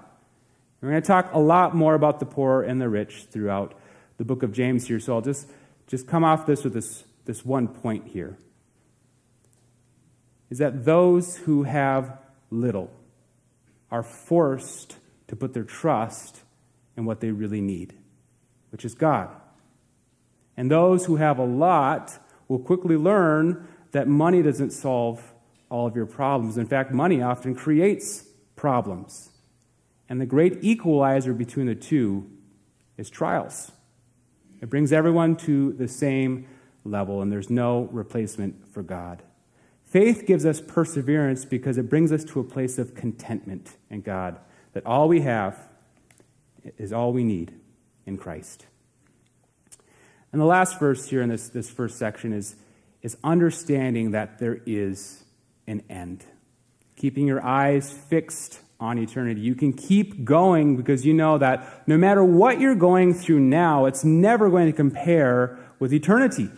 We're 0.81 0.89
going 0.89 1.01
to 1.01 1.07
talk 1.07 1.29
a 1.31 1.39
lot 1.39 1.73
more 1.73 1.95
about 1.95 2.19
the 2.19 2.25
poor 2.25 2.63
and 2.63 2.81
the 2.81 2.89
rich 2.89 3.27
throughout 3.31 3.73
the 4.17 4.25
book 4.25 4.43
of 4.43 4.51
James 4.51 4.87
here. 4.87 4.99
So 4.99 5.13
I'll 5.13 5.21
just, 5.21 5.47
just 5.87 6.05
come 6.05 6.25
off 6.25 6.45
this 6.45 6.65
with 6.65 6.73
this, 6.73 7.05
this 7.23 7.45
one 7.45 7.69
point 7.69 8.07
here. 8.07 8.37
Is 10.49 10.57
that 10.57 10.83
those 10.83 11.37
who 11.37 11.63
have 11.63 12.19
little 12.51 12.91
are 13.89 14.03
forced 14.03 14.97
to 15.27 15.37
put 15.37 15.53
their 15.53 15.63
trust 15.63 16.41
in 16.97 17.05
what 17.05 17.21
they 17.21 17.31
really 17.31 17.61
need, 17.61 17.93
which 18.71 18.83
is 18.83 18.93
God. 18.93 19.29
And 20.57 20.71
those 20.71 21.05
who 21.05 21.17
have 21.17 21.37
a 21.37 21.45
lot 21.45 22.17
will 22.47 22.59
quickly 22.59 22.95
learn 22.95 23.67
that 23.91 24.07
money 24.07 24.41
doesn't 24.41 24.71
solve 24.71 25.33
all 25.69 25.87
of 25.87 25.95
your 25.95 26.05
problems. 26.05 26.57
In 26.57 26.65
fact, 26.65 26.91
money 26.91 27.21
often 27.21 27.55
creates 27.55 28.25
problems. 28.55 29.31
And 30.07 30.21
the 30.21 30.25
great 30.25 30.63
equalizer 30.63 31.33
between 31.33 31.65
the 31.65 31.75
two 31.75 32.29
is 32.97 33.09
trials. 33.09 33.71
It 34.61 34.69
brings 34.69 34.93
everyone 34.93 35.35
to 35.37 35.73
the 35.73 35.87
same 35.87 36.47
level, 36.83 37.21
and 37.21 37.31
there's 37.31 37.49
no 37.49 37.89
replacement 37.91 38.71
for 38.71 38.83
God. 38.83 39.23
Faith 39.83 40.25
gives 40.25 40.45
us 40.45 40.61
perseverance 40.61 41.45
because 41.45 41.77
it 41.77 41.89
brings 41.89 42.11
us 42.11 42.23
to 42.25 42.39
a 42.39 42.43
place 42.43 42.77
of 42.77 42.95
contentment 42.95 43.77
in 43.89 44.01
God, 44.01 44.39
that 44.73 44.85
all 44.85 45.07
we 45.07 45.21
have 45.21 45.57
is 46.77 46.91
all 46.91 47.13
we 47.13 47.23
need 47.23 47.53
in 48.05 48.17
Christ. 48.17 48.65
And 50.35 50.41
the 50.41 50.45
last 50.47 50.81
verse 50.81 51.07
here 51.07 51.21
in 51.21 51.29
this, 51.29 51.47
this 51.47 51.69
first 51.69 51.97
section 51.97 52.33
is, 52.33 52.57
is 53.01 53.15
understanding 53.23 54.11
that 54.11 54.37
there 54.37 54.59
is 54.65 55.23
an 55.65 55.81
end. 55.89 56.25
Keeping 56.97 57.25
your 57.25 57.41
eyes 57.41 57.93
fixed 57.93 58.59
on 58.77 58.97
eternity. 58.97 59.39
You 59.39 59.55
can 59.55 59.71
keep 59.71 60.25
going 60.25 60.75
because 60.75 61.05
you 61.05 61.13
know 61.13 61.37
that 61.37 61.87
no 61.87 61.97
matter 61.97 62.21
what 62.21 62.59
you're 62.59 62.75
going 62.75 63.13
through 63.13 63.39
now, 63.39 63.85
it's 63.85 64.03
never 64.03 64.49
going 64.49 64.65
to 64.65 64.73
compare 64.73 65.57
with 65.79 65.93
eternity 65.93 66.49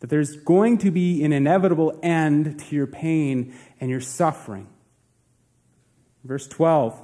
that 0.00 0.10
there's 0.10 0.36
going 0.36 0.76
to 0.76 0.90
be 0.90 1.24
an 1.24 1.32
inevitable 1.32 1.98
end 2.02 2.58
to 2.68 2.76
your 2.76 2.86
pain 2.86 3.54
and 3.80 3.90
your 3.90 4.02
suffering. 4.02 4.68
Verse 6.22 6.46
12 6.48 7.02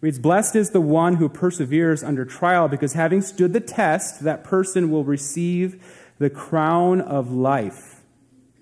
reads 0.00 0.18
Blessed 0.18 0.56
is 0.56 0.70
the 0.70 0.80
one 0.80 1.16
who 1.16 1.28
perseveres 1.28 2.04
under 2.04 2.24
trial, 2.24 2.68
because 2.68 2.92
having 2.92 3.22
stood 3.22 3.52
the 3.52 3.60
test, 3.60 4.24
that 4.24 4.44
person 4.44 4.90
will 4.90 5.04
receive 5.04 5.82
the 6.18 6.30
crown 6.30 7.00
of 7.00 7.32
life 7.32 8.02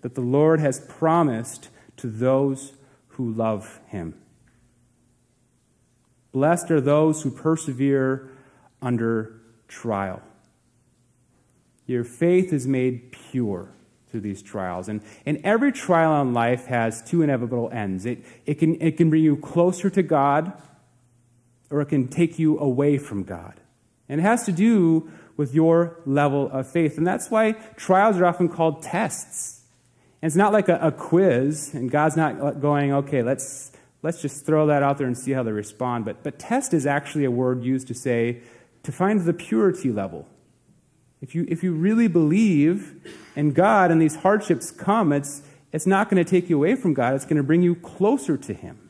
that 0.03 0.15
the 0.15 0.21
Lord 0.21 0.61
has 0.61 0.81
promised 0.81 1.69
to 1.97 2.07
those 2.07 2.75
who 3.09 3.31
love 3.33 3.81
him. 3.89 4.15
Blessed 6.33 6.71
are 6.71 6.81
those 6.81 7.23
who 7.23 7.31
persevere 7.31 8.31
under 8.83 9.41
trial. 9.69 10.23
Your 11.87 12.05
faith 12.05 12.53
is 12.53 12.67
made 12.67 13.13
pure 13.13 13.71
through 14.11 14.21
these 14.21 14.43
trials. 14.43 14.89
And, 14.89 15.01
and 15.25 15.41
every 15.45 15.73
trial 15.73 16.21
in 16.21 16.35
life 16.35 16.67
has 16.67 17.03
two 17.03 17.23
inevitable 17.23 17.71
ends. 17.73 18.07
It, 18.07 18.25
it, 18.45 18.55
can, 18.59 18.81
it 18.81 18.97
can 18.97 19.11
bring 19.11 19.23
you 19.23 19.37
closer 19.37 19.89
to 19.91 20.03
God, 20.03 20.53
or 21.71 21.81
it 21.81 21.87
can 21.87 22.09
take 22.09 22.39
you 22.39 22.59
away 22.59 22.99
from 22.99 23.25
God. 23.25 23.61
And 24.09 24.21
it 24.21 24.23
has 24.23 24.45
to 24.47 24.53
do 24.53 25.11
with 25.37 25.55
your 25.55 26.01
level 26.07 26.49
of 26.51 26.71
faith. 26.71 26.97
And 26.97 27.07
that's 27.07 27.31
why 27.31 27.53
trials 27.77 28.17
are 28.19 28.27
often 28.27 28.49
called 28.49 28.83
tests. 28.83 29.63
And 30.23 30.29
it's 30.29 30.37
not 30.37 30.53
like 30.53 30.69
a, 30.69 30.79
a 30.81 30.93
quiz, 30.93 31.75
and 31.75 31.91
God's 31.91 32.17
not 32.17 32.61
going, 32.61 32.93
okay, 32.93 33.23
let's, 33.23 33.73
let's 34.03 34.23
just 34.23 34.47
throw 34.47 34.67
that 34.69 34.83
out 34.83 34.99
there 34.99 35.07
and 35.07 35.17
see 35.17 35.33
how 35.33 35.43
they 35.43 35.53
respond. 35.53 36.05
But, 36.05 36.23
but 36.23 36.39
test 36.39 36.73
is 36.73 36.87
actually 36.87 37.25
a 37.25 37.31
word 37.31 37.63
used 37.63 37.89
to 37.89 37.95
say 37.95 38.41
to 38.85 38.93
find 38.93 39.21
the 39.21 39.35
purity 39.35 39.91
level 39.91 40.27
if 41.21 41.35
you, 41.35 41.47
if 41.49 41.63
you 41.63 41.73
really 41.73 42.09
believe 42.09 42.95
in 43.35 43.53
God 43.53 43.91
and 43.91 44.01
these 44.01 44.17
hardships 44.17 44.71
come, 44.71 45.13
it's, 45.13 45.43
it's 45.73 45.87
not 45.87 46.11
going 46.11 46.23
to 46.23 46.29
take 46.31 46.51
you 46.51 46.57
away 46.57 46.77
from 46.77 46.95
God, 46.95 47.15
it's 47.15 47.25
going 47.25 47.39
to 47.39 47.43
bring 47.43 47.63
you 47.63 47.75
closer 47.75 48.37
to 48.37 48.55
Him. 48.55 48.86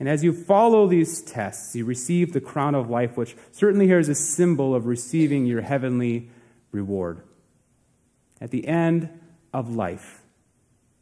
And 0.00 0.08
as 0.08 0.24
you 0.24 0.32
follow 0.32 0.86
these 0.86 1.22
tests, 1.22 1.74
you 1.76 1.84
receive 1.84 2.32
the 2.32 2.40
crown 2.40 2.74
of 2.74 2.90
life, 2.90 3.16
which 3.16 3.36
certainly 3.52 3.86
here 3.86 3.98
is 3.98 4.08
a 4.08 4.14
symbol 4.14 4.74
of 4.74 4.86
receiving 4.86 5.46
your 5.46 5.60
heavenly 5.60 6.30
reward. 6.72 7.22
At 8.40 8.50
the 8.50 8.66
end 8.66 9.08
of 9.52 9.74
life 9.74 10.22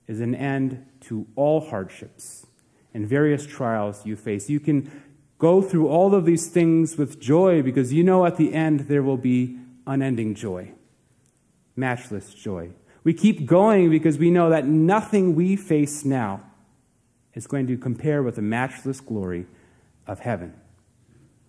is 0.07 0.21
an 0.21 0.35
end 0.35 0.87
to 1.03 1.27
all 1.37 1.61
hardships 1.61 2.47
and 2.93 3.09
various 3.09 3.47
trials 3.47 4.05
you 4.05 4.15
face. 4.15 4.51
You 4.51 4.61
can 4.61 4.91
Go 5.43 5.61
through 5.61 5.89
all 5.89 6.15
of 6.15 6.25
these 6.25 6.47
things 6.47 6.97
with 6.97 7.19
joy 7.19 7.63
because 7.63 7.93
you 7.93 8.05
know 8.05 8.25
at 8.25 8.37
the 8.37 8.55
end 8.55 8.83
there 8.83 9.03
will 9.03 9.17
be 9.17 9.59
unending 9.89 10.37
joy, 10.37 10.71
matchless 11.75 12.33
joy. 12.33 12.71
We 13.03 13.13
keep 13.13 13.45
going 13.45 13.91
because 13.91 14.19
we 14.19 14.31
know 14.31 14.51
that 14.51 14.69
nothing 14.69 15.35
we 15.35 15.57
face 15.57 16.05
now 16.05 16.45
is 17.35 17.47
going 17.47 17.67
to 17.67 17.77
compare 17.77 18.23
with 18.23 18.37
the 18.37 18.43
matchless 18.43 19.01
glory 19.01 19.47
of 20.07 20.21
heaven. 20.21 20.55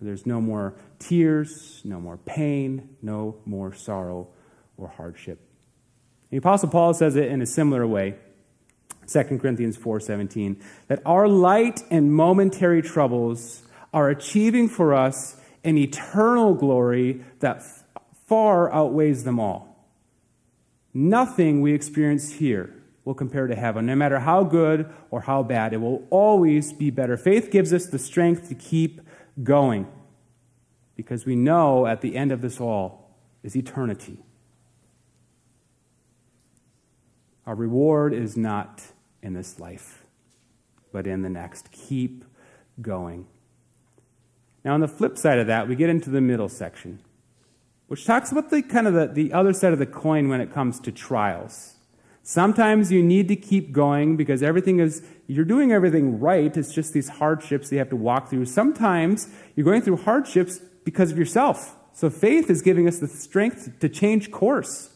There's 0.00 0.26
no 0.26 0.40
more 0.40 0.74
tears, 0.98 1.80
no 1.84 2.00
more 2.00 2.18
pain, 2.18 2.96
no 3.00 3.36
more 3.46 3.74
sorrow 3.74 4.28
or 4.76 4.88
hardship. 4.88 5.40
The 6.30 6.36
Apostle 6.36 6.68
Paul 6.68 6.94
says 6.94 7.16
it 7.16 7.28
in 7.28 7.40
a 7.40 7.46
similar 7.46 7.86
way. 7.86 8.16
2 9.06 9.38
Corinthians 9.38 9.76
4:17 9.76 10.56
that 10.88 11.00
our 11.06 11.28
light 11.28 11.82
and 11.90 12.12
momentary 12.12 12.82
troubles 12.82 13.62
are 13.92 14.08
achieving 14.08 14.68
for 14.68 14.94
us 14.94 15.40
an 15.62 15.78
eternal 15.78 16.54
glory 16.54 17.22
that 17.40 17.62
far 18.26 18.72
outweighs 18.72 19.24
them 19.24 19.38
all. 19.38 19.88
Nothing 20.92 21.60
we 21.60 21.72
experience 21.72 22.32
here 22.32 22.74
will 23.04 23.14
compare 23.14 23.46
to 23.46 23.54
heaven. 23.54 23.86
No 23.86 23.94
matter 23.94 24.20
how 24.20 24.44
good 24.44 24.90
or 25.10 25.22
how 25.22 25.42
bad, 25.42 25.72
it 25.72 25.78
will 25.78 26.06
always 26.10 26.72
be 26.72 26.90
better. 26.90 27.16
Faith 27.16 27.50
gives 27.50 27.72
us 27.72 27.86
the 27.86 27.98
strength 27.98 28.48
to 28.48 28.54
keep 28.54 29.00
going 29.42 29.86
because 30.96 31.26
we 31.26 31.36
know 31.36 31.86
at 31.86 32.00
the 32.00 32.16
end 32.16 32.32
of 32.32 32.40
this 32.40 32.60
all 32.60 33.16
is 33.42 33.56
eternity. 33.56 34.18
Our 37.46 37.54
reward 37.54 38.14
is 38.14 38.36
not 38.36 38.82
in 39.22 39.34
this 39.34 39.60
life, 39.60 40.04
but 40.92 41.06
in 41.06 41.22
the 41.22 41.28
next. 41.28 41.70
Keep 41.72 42.24
going. 42.80 43.26
Now, 44.64 44.72
on 44.72 44.80
the 44.80 44.88
flip 44.88 45.18
side 45.18 45.38
of 45.38 45.46
that, 45.48 45.68
we 45.68 45.76
get 45.76 45.90
into 45.90 46.08
the 46.08 46.22
middle 46.22 46.48
section, 46.48 47.00
which 47.86 48.06
talks 48.06 48.32
about 48.32 48.48
the 48.48 48.62
kind 48.62 48.86
of 48.86 48.94
the, 48.94 49.06
the 49.08 49.32
other 49.34 49.52
side 49.52 49.74
of 49.74 49.78
the 49.78 49.86
coin 49.86 50.28
when 50.28 50.40
it 50.40 50.52
comes 50.52 50.80
to 50.80 50.92
trials. 50.92 51.74
Sometimes 52.26 52.90
you 52.90 53.02
need 53.02 53.28
to 53.28 53.36
keep 53.36 53.70
going 53.70 54.16
because 54.16 54.42
everything 54.42 54.80
is, 54.80 55.06
you're 55.26 55.44
doing 55.44 55.72
everything 55.72 56.18
right. 56.18 56.56
It's 56.56 56.72
just 56.72 56.94
these 56.94 57.10
hardships 57.10 57.70
you 57.70 57.76
have 57.76 57.90
to 57.90 57.96
walk 57.96 58.30
through. 58.30 58.46
Sometimes 58.46 59.28
you're 59.54 59.66
going 59.66 59.82
through 59.82 59.98
hardships 59.98 60.58
because 60.84 61.12
of 61.12 61.18
yourself. 61.18 61.76
So 61.92 62.08
faith 62.08 62.48
is 62.48 62.62
giving 62.62 62.88
us 62.88 62.98
the 62.98 63.08
strength 63.08 63.78
to 63.78 63.90
change 63.90 64.30
course. 64.30 64.94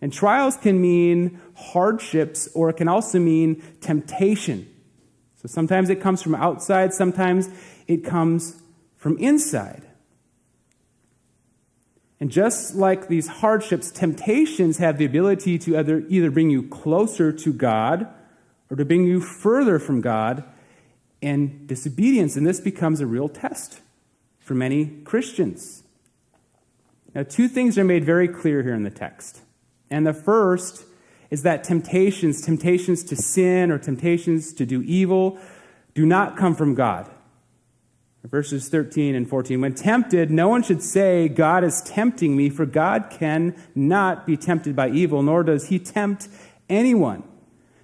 And 0.00 0.10
trials 0.10 0.56
can 0.56 0.80
mean 0.80 1.38
hardships 1.54 2.48
or 2.54 2.70
it 2.70 2.78
can 2.78 2.88
also 2.88 3.18
mean 3.18 3.62
temptation. 3.82 4.66
So 5.36 5.48
sometimes 5.48 5.90
it 5.90 6.00
comes 6.00 6.22
from 6.22 6.34
outside, 6.34 6.94
sometimes 6.94 7.50
it 7.88 8.06
comes 8.06 8.62
from 8.96 9.18
inside. 9.18 9.86
And 12.20 12.30
just 12.30 12.74
like 12.74 13.08
these 13.08 13.28
hardships, 13.28 13.90
temptations 13.90 14.76
have 14.76 14.98
the 14.98 15.06
ability 15.06 15.58
to 15.60 15.78
either, 15.78 16.04
either 16.08 16.30
bring 16.30 16.50
you 16.50 16.62
closer 16.68 17.32
to 17.32 17.52
God 17.52 18.06
or 18.68 18.76
to 18.76 18.84
bring 18.84 19.06
you 19.06 19.20
further 19.20 19.78
from 19.78 20.02
God 20.02 20.44
and 21.22 21.66
disobedience. 21.66 22.36
And 22.36 22.46
this 22.46 22.60
becomes 22.60 23.00
a 23.00 23.06
real 23.06 23.28
test 23.28 23.80
for 24.38 24.54
many 24.54 24.86
Christians. 25.04 25.82
Now, 27.14 27.22
two 27.22 27.48
things 27.48 27.78
are 27.78 27.84
made 27.84 28.04
very 28.04 28.28
clear 28.28 28.62
here 28.62 28.74
in 28.74 28.82
the 28.82 28.90
text. 28.90 29.40
And 29.90 30.06
the 30.06 30.12
first 30.12 30.84
is 31.30 31.42
that 31.42 31.64
temptations, 31.64 32.42
temptations 32.42 33.02
to 33.04 33.16
sin 33.16 33.70
or 33.70 33.78
temptations 33.78 34.52
to 34.54 34.66
do 34.66 34.82
evil, 34.82 35.38
do 35.94 36.04
not 36.04 36.36
come 36.36 36.54
from 36.54 36.74
God. 36.74 37.10
Verses 38.30 38.68
13 38.68 39.16
and 39.16 39.28
14. 39.28 39.60
When 39.60 39.74
tempted, 39.74 40.30
no 40.30 40.48
one 40.48 40.62
should 40.62 40.82
say, 40.82 41.28
God 41.28 41.64
is 41.64 41.82
tempting 41.82 42.36
me, 42.36 42.48
for 42.48 42.64
God 42.64 43.06
can 43.10 43.56
not 43.74 44.24
be 44.24 44.36
tempted 44.36 44.76
by 44.76 44.88
evil, 44.90 45.22
nor 45.22 45.42
does 45.42 45.68
he 45.68 45.80
tempt 45.80 46.28
anyone. 46.68 47.24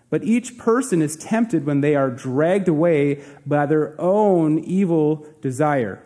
But 0.08 0.22
each 0.22 0.56
person 0.56 1.02
is 1.02 1.16
tempted 1.16 1.66
when 1.66 1.80
they 1.80 1.96
are 1.96 2.10
dragged 2.10 2.68
away 2.68 3.24
by 3.44 3.66
their 3.66 4.00
own 4.00 4.60
evil 4.60 5.26
desire 5.40 6.00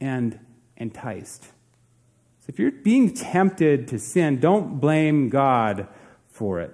and 0.00 0.40
enticed. 0.78 1.44
So 1.44 2.46
if 2.48 2.58
you're 2.58 2.70
being 2.70 3.12
tempted 3.12 3.88
to 3.88 3.98
sin, 3.98 4.40
don't 4.40 4.80
blame 4.80 5.28
God 5.28 5.86
for 6.28 6.60
it. 6.60 6.72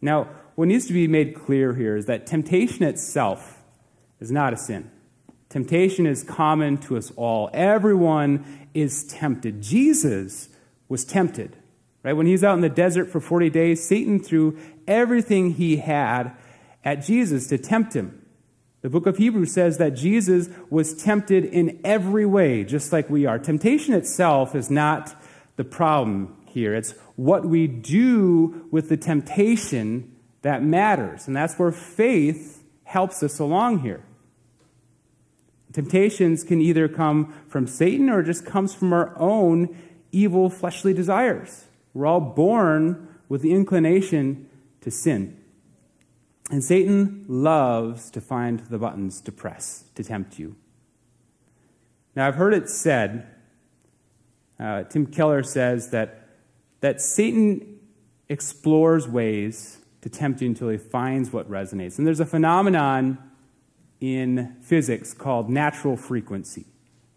Now, 0.00 0.30
what 0.56 0.66
needs 0.66 0.86
to 0.86 0.92
be 0.92 1.06
made 1.06 1.34
clear 1.34 1.74
here 1.74 1.96
is 1.96 2.06
that 2.06 2.26
temptation 2.26 2.84
itself 2.84 3.59
is 4.20 4.30
not 4.30 4.52
a 4.52 4.56
sin. 4.56 4.90
Temptation 5.48 6.06
is 6.06 6.22
common 6.22 6.78
to 6.78 6.96
us 6.96 7.10
all. 7.16 7.50
Everyone 7.52 8.68
is 8.72 9.04
tempted. 9.04 9.60
Jesus 9.62 10.48
was 10.88 11.04
tempted. 11.04 11.56
Right? 12.02 12.12
When 12.12 12.26
he's 12.26 12.44
out 12.44 12.54
in 12.54 12.60
the 12.60 12.68
desert 12.68 13.10
for 13.10 13.20
40 13.20 13.50
days, 13.50 13.86
Satan 13.86 14.20
threw 14.20 14.58
everything 14.86 15.52
he 15.52 15.78
had 15.78 16.34
at 16.84 17.04
Jesus 17.04 17.48
to 17.48 17.58
tempt 17.58 17.94
him. 17.94 18.24
The 18.82 18.88
book 18.88 19.06
of 19.06 19.18
Hebrews 19.18 19.52
says 19.52 19.76
that 19.78 19.90
Jesus 19.90 20.48
was 20.70 20.94
tempted 21.02 21.44
in 21.44 21.80
every 21.84 22.24
way, 22.24 22.64
just 22.64 22.92
like 22.92 23.10
we 23.10 23.26
are. 23.26 23.38
Temptation 23.38 23.92
itself 23.92 24.54
is 24.54 24.70
not 24.70 25.14
the 25.56 25.64
problem 25.64 26.34
here. 26.46 26.74
It's 26.74 26.92
what 27.16 27.44
we 27.44 27.66
do 27.66 28.66
with 28.70 28.88
the 28.88 28.96
temptation 28.96 30.16
that 30.40 30.62
matters. 30.62 31.26
And 31.26 31.36
that's 31.36 31.58
where 31.58 31.72
faith 31.72 32.64
helps 32.84 33.22
us 33.22 33.38
along 33.38 33.80
here. 33.80 34.02
Temptations 35.72 36.42
can 36.42 36.60
either 36.60 36.88
come 36.88 37.32
from 37.48 37.66
Satan 37.66 38.10
or 38.10 38.22
just 38.22 38.44
comes 38.44 38.74
from 38.74 38.92
our 38.92 39.16
own 39.18 39.76
evil 40.10 40.50
fleshly 40.50 40.92
desires. 40.92 41.66
We're 41.94 42.06
all 42.06 42.20
born 42.20 43.08
with 43.28 43.42
the 43.42 43.52
inclination 43.52 44.48
to 44.80 44.90
sin. 44.90 45.36
And 46.50 46.64
Satan 46.64 47.24
loves 47.28 48.10
to 48.10 48.20
find 48.20 48.60
the 48.60 48.78
buttons 48.78 49.20
to 49.22 49.32
press 49.32 49.84
to 49.94 50.02
tempt 50.02 50.38
you. 50.38 50.56
Now, 52.16 52.26
I've 52.26 52.34
heard 52.34 52.54
it 52.54 52.68
said, 52.68 53.28
uh, 54.58 54.82
Tim 54.84 55.06
Keller 55.06 55.44
says 55.44 55.90
that, 55.90 56.26
that 56.80 57.00
Satan 57.00 57.78
explores 58.28 59.06
ways 59.06 59.78
to 60.00 60.08
tempt 60.08 60.40
you 60.40 60.48
until 60.48 60.68
he 60.70 60.78
finds 60.78 61.32
what 61.32 61.48
resonates. 61.48 61.98
And 61.98 62.06
there's 62.06 62.20
a 62.20 62.26
phenomenon 62.26 63.18
in 64.00 64.56
physics 64.62 65.12
called 65.12 65.50
natural 65.50 65.96
frequency. 65.96 66.66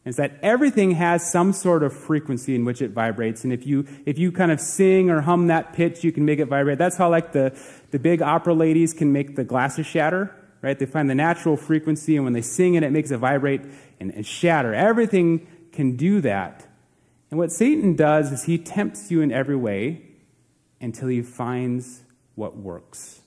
Is 0.05 0.17
that 0.17 0.37
everything 0.41 0.91
has 0.91 1.31
some 1.31 1.53
sort 1.53 1.81
of 1.81 1.93
frequency 1.93 2.55
in 2.55 2.65
which 2.65 2.81
it 2.81 2.91
vibrates, 2.91 3.45
and 3.45 3.53
if 3.53 3.65
you 3.65 3.87
if 4.05 4.19
you 4.19 4.33
kind 4.33 4.51
of 4.51 4.59
sing 4.59 5.09
or 5.09 5.21
hum 5.21 5.47
that 5.47 5.71
pitch, 5.71 6.03
you 6.03 6.11
can 6.11 6.25
make 6.25 6.39
it 6.39 6.45
vibrate. 6.45 6.77
That's 6.77 6.97
how 6.97 7.09
like 7.09 7.31
the 7.31 7.57
the 7.91 7.99
big 7.99 8.21
opera 8.21 8.53
ladies 8.53 8.93
can 8.93 9.13
make 9.13 9.37
the 9.37 9.45
glasses 9.45 9.85
shatter, 9.85 10.35
right? 10.61 10.77
They 10.77 10.85
find 10.85 11.09
the 11.09 11.15
natural 11.15 11.55
frequency, 11.55 12.17
and 12.17 12.25
when 12.25 12.33
they 12.33 12.41
sing 12.41 12.73
it, 12.73 12.83
it 12.83 12.91
makes 12.91 13.11
it 13.11 13.17
vibrate 13.17 13.61
and, 14.01 14.13
and 14.13 14.25
shatter. 14.25 14.73
Everything 14.73 15.47
can 15.71 15.95
do 15.95 16.19
that. 16.19 16.67
And 17.31 17.39
what 17.39 17.53
Satan 17.53 17.95
does 17.95 18.33
is 18.33 18.43
he 18.43 18.57
tempts 18.57 19.09
you 19.09 19.21
in 19.21 19.31
every 19.31 19.55
way 19.55 20.01
until 20.81 21.07
he 21.07 21.21
finds 21.21 22.01
what 22.35 22.57
works, 22.57 23.21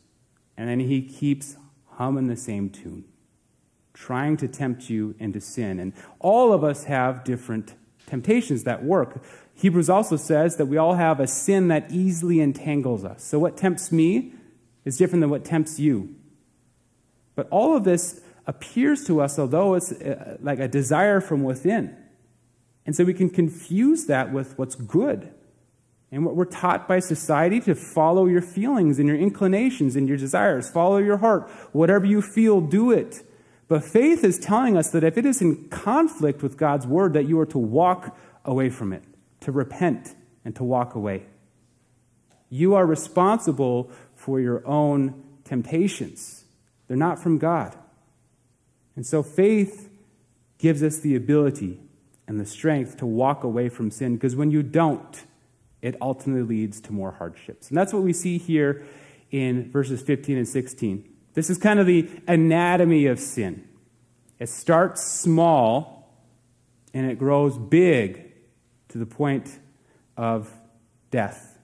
and 0.58 0.68
then 0.68 0.80
he 0.80 1.00
keeps 1.00 1.56
humming 1.92 2.26
the 2.26 2.36
same 2.36 2.68
tune 2.68 3.06
trying 3.96 4.36
to 4.36 4.46
tempt 4.46 4.90
you 4.90 5.14
into 5.18 5.40
sin. 5.40 5.80
And 5.80 5.92
all 6.20 6.52
of 6.52 6.62
us 6.62 6.84
have 6.84 7.24
different 7.24 7.74
temptations 8.06 8.64
that 8.64 8.84
work. 8.84 9.22
Hebrews 9.54 9.88
also 9.88 10.16
says 10.16 10.56
that 10.56 10.66
we 10.66 10.76
all 10.76 10.94
have 10.94 11.18
a 11.18 11.26
sin 11.26 11.68
that 11.68 11.90
easily 11.90 12.40
entangles 12.40 13.04
us. 13.04 13.24
So, 13.24 13.38
what 13.38 13.56
tempts 13.56 13.90
me 13.90 14.34
is 14.84 14.98
different 14.98 15.22
than 15.22 15.30
what 15.30 15.44
tempts 15.44 15.80
you. 15.80 16.14
But 17.34 17.48
all 17.50 17.74
of 17.74 17.84
this 17.84 18.20
appears 18.46 19.04
to 19.06 19.20
us, 19.20 19.38
although 19.38 19.74
it's 19.74 19.92
uh, 19.92 20.36
like 20.40 20.60
a 20.60 20.68
desire 20.68 21.20
from 21.20 21.42
within. 21.42 21.96
And 22.84 22.94
so 22.94 23.02
we 23.02 23.14
can 23.14 23.30
confuse 23.30 24.06
that 24.06 24.32
with 24.32 24.56
what's 24.58 24.76
good. 24.76 25.32
And 26.12 26.24
what 26.24 26.36
we're 26.36 26.44
taught 26.44 26.86
by 26.86 27.00
society 27.00 27.60
to 27.60 27.74
follow 27.74 28.26
your 28.26 28.42
feelings 28.42 29.00
and 29.00 29.08
your 29.08 29.16
inclinations 29.16 29.96
and 29.96 30.06
your 30.06 30.16
desires. 30.16 30.70
Follow 30.70 30.98
your 30.98 31.16
heart. 31.16 31.50
Whatever 31.72 32.06
you 32.06 32.22
feel, 32.22 32.60
do 32.60 32.92
it. 32.92 33.22
But 33.68 33.84
faith 33.84 34.22
is 34.22 34.38
telling 34.38 34.76
us 34.76 34.90
that 34.90 35.02
if 35.02 35.18
it 35.18 35.26
is 35.26 35.42
in 35.42 35.68
conflict 35.68 36.42
with 36.42 36.56
God's 36.56 36.86
word, 36.86 37.14
that 37.14 37.26
you 37.26 37.38
are 37.40 37.46
to 37.46 37.58
walk 37.58 38.16
away 38.44 38.70
from 38.70 38.92
it, 38.92 39.02
to 39.40 39.50
repent 39.50 40.14
and 40.44 40.54
to 40.56 40.64
walk 40.64 40.94
away. 40.94 41.26
You 42.48 42.74
are 42.74 42.86
responsible 42.86 43.90
for 44.14 44.40
your 44.40 44.64
own 44.66 45.22
temptations. 45.44 46.44
They're 46.86 46.96
not 46.96 47.18
from 47.18 47.38
God. 47.38 47.76
And 48.94 49.04
so 49.04 49.22
faith 49.22 49.90
gives 50.58 50.82
us 50.82 51.00
the 51.00 51.16
ability 51.16 51.80
and 52.28 52.40
the 52.40 52.46
strength 52.46 52.96
to 52.98 53.06
walk 53.06 53.44
away 53.44 53.68
from 53.68 53.90
sin 53.90 54.14
because 54.14 54.36
when 54.36 54.50
you 54.50 54.62
don't, 54.62 55.24
it 55.82 55.96
ultimately 56.00 56.42
leads 56.42 56.80
to 56.80 56.92
more 56.92 57.12
hardships. 57.12 57.68
And 57.68 57.76
that's 57.76 57.92
what 57.92 58.02
we 58.02 58.12
see 58.12 58.38
here 58.38 58.84
in 59.30 59.70
verses 59.70 60.02
15 60.02 60.38
and 60.38 60.48
16. 60.48 61.08
This 61.36 61.50
is 61.50 61.58
kind 61.58 61.78
of 61.78 61.86
the 61.86 62.08
anatomy 62.26 63.04
of 63.06 63.20
sin. 63.20 63.68
It 64.38 64.48
starts 64.48 65.02
small 65.04 66.10
and 66.94 67.10
it 67.10 67.18
grows 67.18 67.58
big 67.58 68.32
to 68.88 68.96
the 68.96 69.04
point 69.04 69.58
of 70.16 70.50
death. 71.10 71.58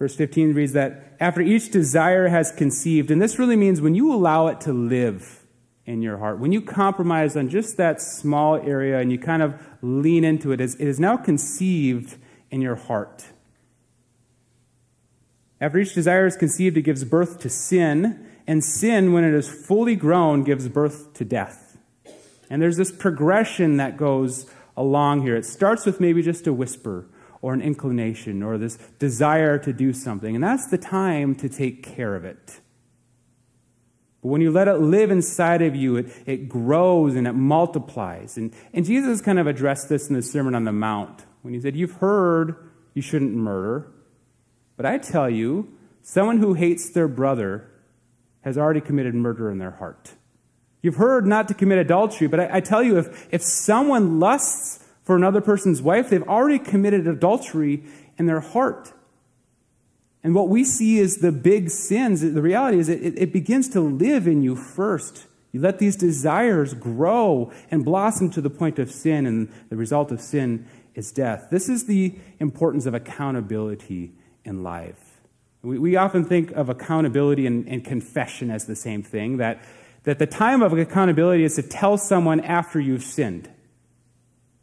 Verse 0.00 0.16
15 0.16 0.52
reads 0.52 0.72
that 0.72 1.16
after 1.20 1.40
each 1.40 1.70
desire 1.70 2.26
has 2.26 2.50
conceived, 2.50 3.12
and 3.12 3.22
this 3.22 3.38
really 3.38 3.54
means 3.54 3.80
when 3.80 3.94
you 3.94 4.12
allow 4.12 4.48
it 4.48 4.60
to 4.62 4.72
live 4.72 5.46
in 5.86 6.02
your 6.02 6.18
heart, 6.18 6.40
when 6.40 6.50
you 6.50 6.60
compromise 6.60 7.36
on 7.36 7.48
just 7.48 7.76
that 7.76 8.02
small 8.02 8.56
area 8.56 8.98
and 8.98 9.12
you 9.12 9.18
kind 9.18 9.42
of 9.42 9.54
lean 9.80 10.24
into 10.24 10.50
it, 10.50 10.60
it 10.60 10.80
is 10.80 10.98
now 10.98 11.16
conceived 11.16 12.16
in 12.50 12.60
your 12.60 12.74
heart. 12.74 13.26
After 15.60 15.78
each 15.78 15.94
desire 15.94 16.26
is 16.26 16.36
conceived, 16.36 16.76
it 16.76 16.82
gives 16.82 17.04
birth 17.04 17.40
to 17.40 17.50
sin, 17.50 18.26
and 18.46 18.64
sin, 18.64 19.12
when 19.12 19.24
it 19.24 19.34
is 19.34 19.48
fully 19.48 19.94
grown, 19.94 20.42
gives 20.42 20.68
birth 20.68 21.12
to 21.14 21.24
death. 21.24 21.78
And 22.48 22.60
there's 22.60 22.78
this 22.78 22.90
progression 22.90 23.76
that 23.76 23.96
goes 23.96 24.50
along 24.76 25.22
here. 25.22 25.36
It 25.36 25.44
starts 25.44 25.84
with 25.84 26.00
maybe 26.00 26.22
just 26.22 26.46
a 26.46 26.52
whisper 26.52 27.06
or 27.42 27.52
an 27.52 27.60
inclination 27.60 28.42
or 28.42 28.58
this 28.58 28.76
desire 28.98 29.58
to 29.58 29.72
do 29.72 29.92
something, 29.92 30.34
and 30.34 30.42
that's 30.42 30.68
the 30.68 30.78
time 30.78 31.34
to 31.36 31.48
take 31.48 31.82
care 31.82 32.16
of 32.16 32.24
it. 32.24 32.60
But 34.22 34.28
when 34.28 34.40
you 34.40 34.50
let 34.50 34.68
it 34.68 34.74
live 34.74 35.10
inside 35.10 35.62
of 35.62 35.74
you, 35.74 35.96
it, 35.96 36.12
it 36.26 36.48
grows 36.48 37.14
and 37.14 37.26
it 37.26 37.32
multiplies. 37.32 38.36
And, 38.36 38.52
and 38.74 38.84
Jesus 38.84 39.20
kind 39.20 39.38
of 39.38 39.46
addressed 39.46 39.88
this 39.88 40.08
in 40.08 40.14
the 40.14 40.22
Sermon 40.22 40.54
on 40.54 40.64
the 40.64 40.72
Mount 40.72 41.24
when 41.42 41.54
he 41.54 41.60
said, 41.60 41.74
You've 41.74 41.92
heard 41.92 42.56
you 42.92 43.00
shouldn't 43.00 43.34
murder. 43.34 43.90
But 44.80 44.86
I 44.86 44.96
tell 44.96 45.28
you, 45.28 45.74
someone 46.00 46.38
who 46.38 46.54
hates 46.54 46.88
their 46.88 47.06
brother 47.06 47.70
has 48.40 48.56
already 48.56 48.80
committed 48.80 49.14
murder 49.14 49.50
in 49.50 49.58
their 49.58 49.72
heart. 49.72 50.12
You've 50.80 50.96
heard 50.96 51.26
not 51.26 51.48
to 51.48 51.54
commit 51.54 51.76
adultery, 51.76 52.28
but 52.28 52.40
I, 52.40 52.48
I 52.50 52.60
tell 52.60 52.82
you, 52.82 52.96
if, 52.96 53.28
if 53.30 53.42
someone 53.42 54.18
lusts 54.18 54.82
for 55.02 55.16
another 55.16 55.42
person's 55.42 55.82
wife, 55.82 56.08
they've 56.08 56.26
already 56.26 56.58
committed 56.58 57.06
adultery 57.06 57.82
in 58.16 58.24
their 58.24 58.40
heart. 58.40 58.94
And 60.24 60.34
what 60.34 60.48
we 60.48 60.64
see 60.64 60.98
is 60.98 61.18
the 61.18 61.30
big 61.30 61.68
sins. 61.68 62.22
The 62.22 62.40
reality 62.40 62.78
is 62.78 62.88
it, 62.88 63.18
it 63.18 63.34
begins 63.34 63.68
to 63.74 63.82
live 63.82 64.26
in 64.26 64.40
you 64.40 64.56
first. 64.56 65.26
You 65.52 65.60
let 65.60 65.78
these 65.78 65.94
desires 65.94 66.72
grow 66.72 67.52
and 67.70 67.84
blossom 67.84 68.30
to 68.30 68.40
the 68.40 68.48
point 68.48 68.78
of 68.78 68.90
sin, 68.90 69.26
and 69.26 69.52
the 69.68 69.76
result 69.76 70.10
of 70.10 70.22
sin 70.22 70.66
is 70.94 71.12
death. 71.12 71.48
This 71.50 71.68
is 71.68 71.84
the 71.84 72.14
importance 72.38 72.86
of 72.86 72.94
accountability 72.94 74.14
in 74.44 74.62
life. 74.62 75.20
We, 75.62 75.78
we 75.78 75.96
often 75.96 76.24
think 76.24 76.52
of 76.52 76.68
accountability 76.68 77.46
and, 77.46 77.68
and 77.68 77.84
confession 77.84 78.50
as 78.50 78.66
the 78.66 78.76
same 78.76 79.02
thing, 79.02 79.36
that, 79.38 79.62
that 80.04 80.18
the 80.18 80.26
time 80.26 80.62
of 80.62 80.72
accountability 80.72 81.44
is 81.44 81.56
to 81.56 81.62
tell 81.62 81.98
someone 81.98 82.40
after 82.40 82.80
you've 82.80 83.02
sinned. 83.02 83.48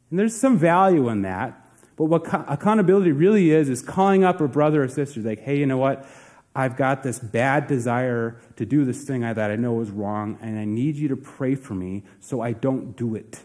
And 0.10 0.20
there's 0.20 0.36
some 0.36 0.58
value 0.58 1.10
in 1.10 1.22
that. 1.24 1.64
But 1.96 2.06
what 2.06 2.28
accountability 2.48 3.12
really 3.12 3.52
is, 3.52 3.70
is 3.70 3.82
calling 3.82 4.24
up 4.24 4.40
a 4.40 4.48
brother 4.48 4.84
or 4.84 4.88
sister, 4.88 5.20
like, 5.22 5.40
hey, 5.40 5.58
you 5.58 5.66
know 5.66 5.78
what? 5.78 6.08
I've 6.56 6.76
got 6.76 7.04
this 7.04 7.20
bad 7.20 7.68
desire 7.68 8.40
to 8.56 8.66
do 8.66 8.86
this 8.86 9.04
thing 9.04 9.22
that 9.22 9.40
I 9.40 9.56
know 9.56 9.80
is 9.82 9.92
wrong, 9.92 10.38
and 10.42 10.58
I 10.58 10.66
need 10.66 10.96
you 10.96 11.08
to 11.10 11.16
pray 11.16 11.56
for 11.56 11.76
me 11.76 12.04
so 12.20 12.42
I 12.42 12.54
don't 12.54 12.96
do 12.96 13.16
it. 13.16 13.42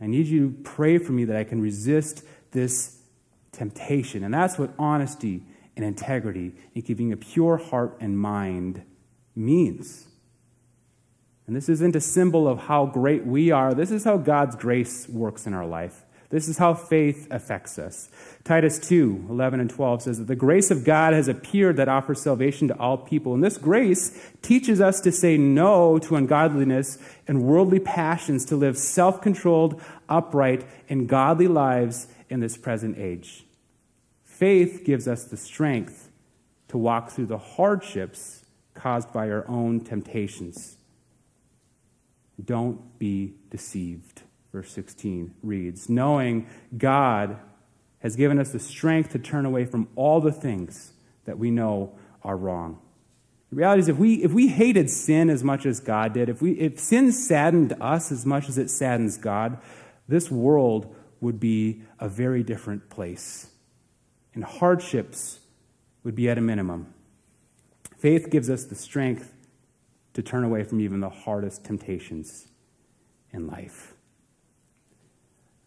I 0.00 0.06
need 0.06 0.26
you 0.26 0.50
to 0.50 0.62
pray 0.62 0.98
for 0.98 1.12
me 1.12 1.24
that 1.26 1.36
I 1.36 1.44
can 1.44 1.60
resist 1.60 2.24
this 2.50 2.93
temptation. 3.54 4.24
And 4.24 4.32
that's 4.32 4.58
what 4.58 4.70
honesty 4.78 5.42
and 5.76 5.84
integrity 5.84 6.54
and 6.74 6.84
keeping 6.84 7.12
a 7.12 7.16
pure 7.16 7.56
heart 7.56 7.96
and 8.00 8.18
mind 8.18 8.82
means. 9.34 10.08
And 11.46 11.54
this 11.54 11.68
isn't 11.68 11.94
a 11.94 12.00
symbol 12.00 12.48
of 12.48 12.60
how 12.60 12.86
great 12.86 13.26
we 13.26 13.50
are. 13.50 13.74
This 13.74 13.90
is 13.90 14.04
how 14.04 14.16
God's 14.16 14.56
grace 14.56 15.08
works 15.08 15.46
in 15.46 15.52
our 15.54 15.66
life. 15.66 16.04
This 16.30 16.48
is 16.48 16.58
how 16.58 16.74
faith 16.74 17.28
affects 17.30 17.78
us. 17.78 18.08
Titus 18.42 18.78
2 18.80 19.26
11 19.30 19.60
and 19.60 19.70
12 19.70 20.02
says 20.02 20.18
that 20.18 20.26
the 20.26 20.34
grace 20.34 20.70
of 20.70 20.84
God 20.84 21.12
has 21.12 21.28
appeared 21.28 21.76
that 21.76 21.88
offers 21.88 22.22
salvation 22.22 22.66
to 22.68 22.78
all 22.78 22.96
people. 22.96 23.34
And 23.34 23.44
this 23.44 23.58
grace 23.58 24.32
teaches 24.42 24.80
us 24.80 25.00
to 25.02 25.12
say 25.12 25.36
no 25.36 25.98
to 26.00 26.16
ungodliness 26.16 26.98
and 27.28 27.44
worldly 27.44 27.78
passions, 27.78 28.44
to 28.46 28.56
live 28.56 28.76
self 28.76 29.20
controlled, 29.20 29.80
upright, 30.08 30.66
and 30.88 31.08
godly 31.08 31.46
lives 31.46 32.08
in 32.34 32.40
this 32.40 32.56
present 32.56 32.98
age. 32.98 33.46
Faith 34.24 34.82
gives 34.84 35.06
us 35.06 35.24
the 35.24 35.36
strength 35.36 36.10
to 36.66 36.76
walk 36.76 37.10
through 37.10 37.26
the 37.26 37.38
hardships 37.38 38.44
caused 38.74 39.12
by 39.12 39.30
our 39.30 39.48
own 39.48 39.80
temptations. 39.80 40.76
Don't 42.44 42.98
be 42.98 43.34
deceived 43.50 44.22
verse 44.54 44.70
16 44.70 45.34
reads 45.42 45.88
Knowing 45.88 46.46
God 46.76 47.38
has 47.98 48.16
given 48.16 48.38
us 48.38 48.50
the 48.50 48.58
strength 48.58 49.10
to 49.10 49.18
turn 49.18 49.44
away 49.44 49.64
from 49.64 49.88
all 49.96 50.20
the 50.20 50.32
things 50.32 50.92
that 51.24 51.38
we 51.38 51.50
know 51.50 51.98
are 52.22 52.36
wrong. 52.36 52.78
The 53.50 53.56
reality 53.56 53.80
is, 53.80 53.88
if 53.88 53.98
we, 53.98 54.22
if 54.22 54.32
we 54.32 54.48
hated 54.48 54.90
sin 54.90 55.30
as 55.30 55.44
much 55.44 55.66
as 55.66 55.80
God 55.80 56.12
did, 56.12 56.28
if, 56.28 56.42
we, 56.42 56.52
if 56.52 56.78
sin 56.78 57.12
saddened 57.12 57.74
us 57.80 58.10
as 58.10 58.26
much 58.26 58.48
as 58.48 58.58
it 58.58 58.70
saddens 58.70 59.16
God, 59.16 59.58
this 60.08 60.30
world 60.30 60.94
would 61.20 61.40
be 61.40 61.82
a 62.00 62.08
very 62.08 62.42
different 62.42 62.90
place. 62.90 63.50
And 64.34 64.44
hardships 64.44 65.40
would 66.02 66.14
be 66.14 66.28
at 66.28 66.38
a 66.38 66.40
minimum. 66.40 66.92
Faith 67.98 68.30
gives 68.30 68.50
us 68.50 68.64
the 68.64 68.74
strength 68.74 69.34
to 70.12 70.22
turn 70.22 70.44
away 70.44 70.64
from 70.64 70.80
even 70.80 71.00
the 71.00 71.10
hardest 71.10 71.64
temptations 71.64 72.48
in 73.32 73.46
life. 73.46 73.94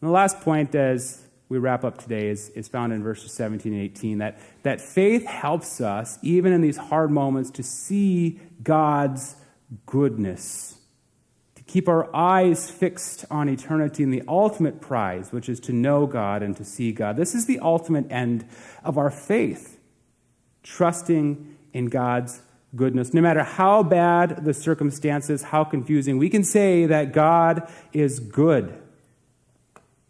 And 0.02 0.10
the 0.10 0.14
last 0.14 0.42
point 0.42 0.76
as 0.76 1.24
we 1.50 1.58
wrap 1.58 1.84
up 1.84 1.98
today 1.98 2.28
is, 2.28 2.50
is 2.50 2.68
found 2.68 2.94
in 2.94 3.02
verses 3.02 3.32
17 3.34 3.74
and 3.74 3.82
18 3.82 4.18
that, 4.20 4.40
that 4.64 4.82
faith 4.82 5.26
helps 5.26 5.82
us, 5.82 6.20
even 6.22 6.52
in 6.52 6.62
these 6.62 6.78
hard 6.78 7.10
moments, 7.10 7.50
to 7.52 7.64
see 7.64 8.40
God's 8.62 9.36
goodness, 9.86 10.77
keep 11.68 11.88
our 11.88 12.14
eyes 12.16 12.72
fixed 12.72 13.26
on 13.30 13.50
eternity 13.50 14.04
and 14.04 14.14
the 14.14 14.24
ultimate 14.28 14.82
prize, 14.82 15.32
which 15.32 15.50
is 15.50 15.60
to 15.60 15.74
know 15.74 16.08
God 16.08 16.42
and 16.42 16.56
to 16.58 16.64
see 16.64 16.92
God. 16.92 17.18
This 17.18 17.36
is 17.36 17.46
the 17.46 17.60
ultimate 17.60 18.10
end 18.10 18.48
of 18.84 18.98
our 18.98 19.12
faith, 19.12 19.80
trusting 20.64 21.58
in 21.74 21.88
God's 21.88 22.42
goodness. 22.76 23.14
No 23.14 23.22
matter 23.22 23.44
how 23.44 23.84
bad 23.84 24.46
the 24.46 24.54
circumstances, 24.54 25.44
how 25.44 25.64
confusing, 25.64 26.18
we 26.18 26.30
can 26.30 26.44
say 26.44 26.86
that 26.86 27.12
God 27.14 27.70
is 27.94 28.20
good. 28.20 28.82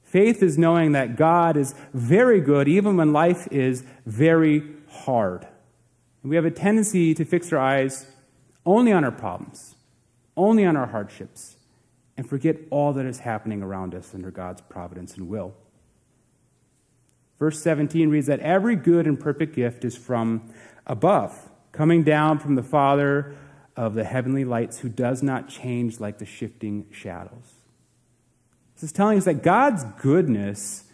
Faith 0.03 0.41
is 0.41 0.57
knowing 0.57 0.93
that 0.93 1.17
God 1.17 1.57
is 1.57 1.75
very 1.93 2.39
good 2.39 2.67
even 2.67 2.95
when 2.97 3.11
life 3.11 3.47
is 3.51 3.83
very 4.05 4.63
hard. 4.89 5.47
We 6.23 6.35
have 6.35 6.45
a 6.45 6.51
tendency 6.51 7.13
to 7.13 7.25
fix 7.25 7.51
our 7.53 7.59
eyes 7.59 8.05
only 8.65 8.91
on 8.91 9.03
our 9.03 9.11
problems, 9.11 9.75
only 10.37 10.65
on 10.65 10.77
our 10.77 10.87
hardships, 10.87 11.57
and 12.15 12.27
forget 12.27 12.57
all 12.69 12.93
that 12.93 13.05
is 13.05 13.19
happening 13.19 13.61
around 13.61 13.93
us 13.93 14.13
under 14.13 14.31
God's 14.31 14.61
providence 14.61 15.15
and 15.17 15.27
will. 15.27 15.53
Verse 17.39 17.61
17 17.61 18.09
reads 18.09 18.27
that 18.27 18.39
every 18.39 18.75
good 18.75 19.05
and 19.05 19.19
perfect 19.19 19.55
gift 19.55 19.85
is 19.85 19.95
from 19.95 20.51
above, 20.85 21.49
coming 21.71 22.03
down 22.03 22.39
from 22.39 22.55
the 22.55 22.63
Father 22.63 23.35
of 23.75 23.93
the 23.93 24.03
heavenly 24.03 24.43
lights, 24.43 24.79
who 24.79 24.89
does 24.89 25.21
not 25.21 25.47
change 25.47 25.99
like 25.99 26.17
the 26.17 26.25
shifting 26.25 26.87
shadows. 26.91 27.53
This 28.73 28.83
is 28.83 28.91
telling 28.91 29.17
us 29.19 29.25
that 29.25 29.43
God's 29.43 29.83
goodness 30.01 30.85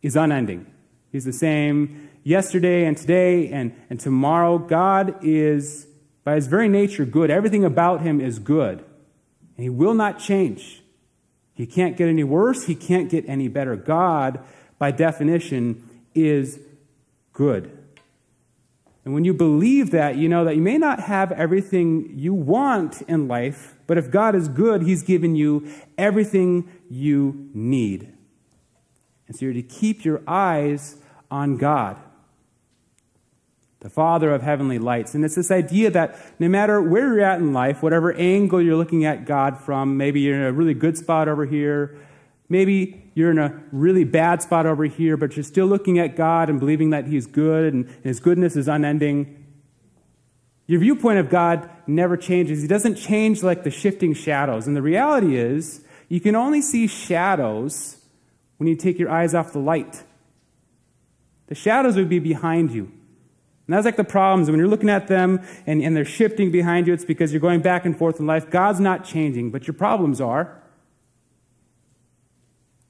is 0.00 0.16
unending. 0.16 0.66
He's 1.12 1.24
the 1.24 1.32
same 1.32 2.08
yesterday 2.24 2.84
and 2.84 2.96
today 2.96 3.48
and, 3.48 3.74
and 3.90 4.00
tomorrow. 4.00 4.58
God 4.58 5.16
is, 5.22 5.86
by 6.24 6.34
his 6.34 6.46
very 6.46 6.68
nature, 6.68 7.04
good. 7.04 7.30
Everything 7.30 7.64
about 7.64 8.00
him 8.00 8.20
is 8.20 8.38
good. 8.38 8.84
And 9.56 9.64
he 9.64 9.70
will 9.70 9.94
not 9.94 10.18
change. 10.18 10.82
He 11.54 11.66
can't 11.66 11.96
get 11.96 12.08
any 12.08 12.24
worse. 12.24 12.66
He 12.66 12.74
can't 12.74 13.10
get 13.10 13.28
any 13.28 13.48
better. 13.48 13.76
God, 13.76 14.40
by 14.78 14.90
definition, 14.90 15.88
is 16.14 16.60
good. 17.32 17.78
And 19.04 19.14
when 19.14 19.24
you 19.24 19.34
believe 19.34 19.90
that, 19.90 20.16
you 20.16 20.28
know 20.28 20.44
that 20.44 20.54
you 20.54 20.62
may 20.62 20.78
not 20.78 21.00
have 21.00 21.32
everything 21.32 22.12
you 22.14 22.32
want 22.32 23.02
in 23.02 23.26
life, 23.26 23.74
but 23.86 23.98
if 23.98 24.10
God 24.10 24.34
is 24.34 24.48
good, 24.48 24.82
He's 24.82 25.02
given 25.02 25.34
you 25.34 25.68
everything 25.98 26.70
you 26.88 27.50
need. 27.52 28.12
And 29.26 29.36
so 29.36 29.46
you're 29.46 29.54
to 29.54 29.62
keep 29.62 30.04
your 30.04 30.22
eyes 30.26 30.96
on 31.30 31.56
God, 31.56 31.98
the 33.82 33.90
Father 33.90 34.32
of 34.32 34.42
heavenly 34.42 34.78
lights. 34.78 35.14
And 35.14 35.24
it's 35.24 35.34
this 35.34 35.50
idea 35.50 35.90
that 35.90 36.16
no 36.38 36.48
matter 36.48 36.80
where 36.80 37.08
you're 37.08 37.20
at 37.24 37.40
in 37.40 37.52
life, 37.52 37.82
whatever 37.82 38.12
angle 38.14 38.62
you're 38.62 38.76
looking 38.76 39.04
at 39.04 39.24
God 39.26 39.58
from, 39.58 39.96
maybe 39.96 40.20
you're 40.20 40.36
in 40.36 40.42
a 40.42 40.52
really 40.52 40.72
good 40.72 40.96
spot 40.96 41.28
over 41.28 41.44
here, 41.44 41.98
maybe 42.48 43.10
you're 43.14 43.32
in 43.32 43.38
a 43.38 43.60
really 43.72 44.04
bad 44.04 44.40
spot 44.40 44.66
over 44.66 44.84
here, 44.84 45.16
but 45.16 45.36
you're 45.36 45.42
still 45.42 45.66
looking 45.66 45.98
at 45.98 46.14
God 46.14 46.48
and 46.48 46.60
believing 46.60 46.90
that 46.90 47.08
He's 47.08 47.26
good 47.26 47.74
and 47.74 47.88
His 48.04 48.20
goodness 48.20 48.54
is 48.54 48.68
unending. 48.68 49.44
Your 50.68 50.78
viewpoint 50.78 51.18
of 51.18 51.28
God 51.28 51.68
never 51.88 52.16
changes. 52.16 52.62
He 52.62 52.68
doesn't 52.68 52.94
change 52.94 53.42
like 53.42 53.64
the 53.64 53.70
shifting 53.70 54.14
shadows. 54.14 54.68
And 54.68 54.76
the 54.76 54.82
reality 54.82 55.36
is, 55.36 55.84
you 56.08 56.20
can 56.20 56.36
only 56.36 56.62
see 56.62 56.86
shadows 56.86 57.96
when 58.58 58.68
you 58.68 58.76
take 58.76 59.00
your 59.00 59.10
eyes 59.10 59.34
off 59.34 59.52
the 59.52 59.58
light. 59.58 60.04
The 61.48 61.56
shadows 61.56 61.96
would 61.96 62.08
be 62.08 62.20
behind 62.20 62.70
you. 62.70 62.92
And 63.72 63.78
that's 63.78 63.86
like 63.86 63.96
the 63.96 64.04
problems. 64.04 64.50
When 64.50 64.58
you're 64.60 64.68
looking 64.68 64.90
at 64.90 65.08
them 65.08 65.40
and, 65.66 65.82
and 65.82 65.96
they're 65.96 66.04
shifting 66.04 66.50
behind 66.50 66.86
you, 66.86 66.92
it's 66.92 67.06
because 67.06 67.32
you're 67.32 67.40
going 67.40 67.62
back 67.62 67.86
and 67.86 67.96
forth 67.96 68.20
in 68.20 68.26
life. 68.26 68.50
God's 68.50 68.80
not 68.80 69.02
changing, 69.02 69.50
but 69.50 69.66
your 69.66 69.72
problems 69.72 70.20
are. 70.20 70.62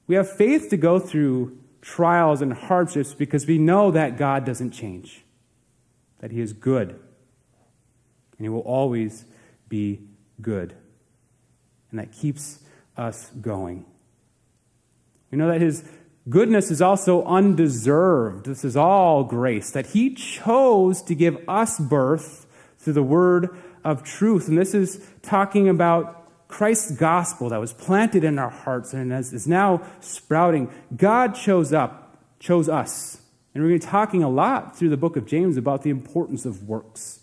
We 0.07 0.15
have 0.15 0.29
faith 0.29 0.69
to 0.71 0.75
go 0.75 0.99
through 0.99 1.57
trials 1.79 2.41
and 2.41 2.51
hardships 2.51 3.13
because 3.13 3.47
we 3.47 3.57
know 3.57 3.91
that 3.91 4.17
God 4.17 4.43
doesn't 4.43 4.71
change, 4.71 5.23
that 6.19 6.31
He 6.31 6.41
is 6.41 6.51
good, 6.51 6.89
and 6.89 6.99
He 8.39 8.49
will 8.49 8.59
always 8.59 9.23
be 9.69 10.01
good. 10.41 10.75
And 11.91 11.99
that 12.01 12.11
keeps 12.11 12.59
us 12.97 13.29
going. 13.39 13.85
We 15.31 15.37
know 15.37 15.47
that 15.47 15.61
His 15.61 15.85
goodness 16.29 16.71
is 16.71 16.81
also 16.81 17.23
undeserved. 17.25 18.45
This 18.45 18.63
is 18.63 18.77
all 18.77 19.23
grace, 19.23 19.71
that 19.71 19.87
He 19.87 20.13
chose 20.13 21.01
to 21.03 21.15
give 21.15 21.37
us 21.47 21.79
birth 21.79 22.45
through 22.77 22.93
the 22.93 23.03
word 23.03 23.49
of 23.83 24.03
truth. 24.03 24.47
And 24.47 24.57
this 24.57 24.73
is 24.73 25.05
talking 25.21 25.69
about 25.69 26.47
Christ's 26.47 26.91
gospel 26.91 27.49
that 27.49 27.59
was 27.59 27.73
planted 27.73 28.23
in 28.23 28.37
our 28.37 28.49
hearts 28.49 28.93
and 28.93 29.11
is 29.11 29.47
now 29.47 29.81
sprouting, 29.99 30.71
God 30.95 31.33
chose 31.33 31.73
up, 31.73 32.17
chose 32.39 32.69
us. 32.69 33.21
And 33.53 33.63
we're 33.63 33.69
going 33.69 33.79
to 33.79 33.85
be 33.85 33.91
talking 33.91 34.23
a 34.23 34.29
lot 34.29 34.77
through 34.77 34.89
the 34.89 34.97
book 34.97 35.15
of 35.15 35.25
James 35.25 35.57
about 35.57 35.83
the 35.83 35.89
importance 35.89 36.45
of 36.45 36.67
works. 36.67 37.19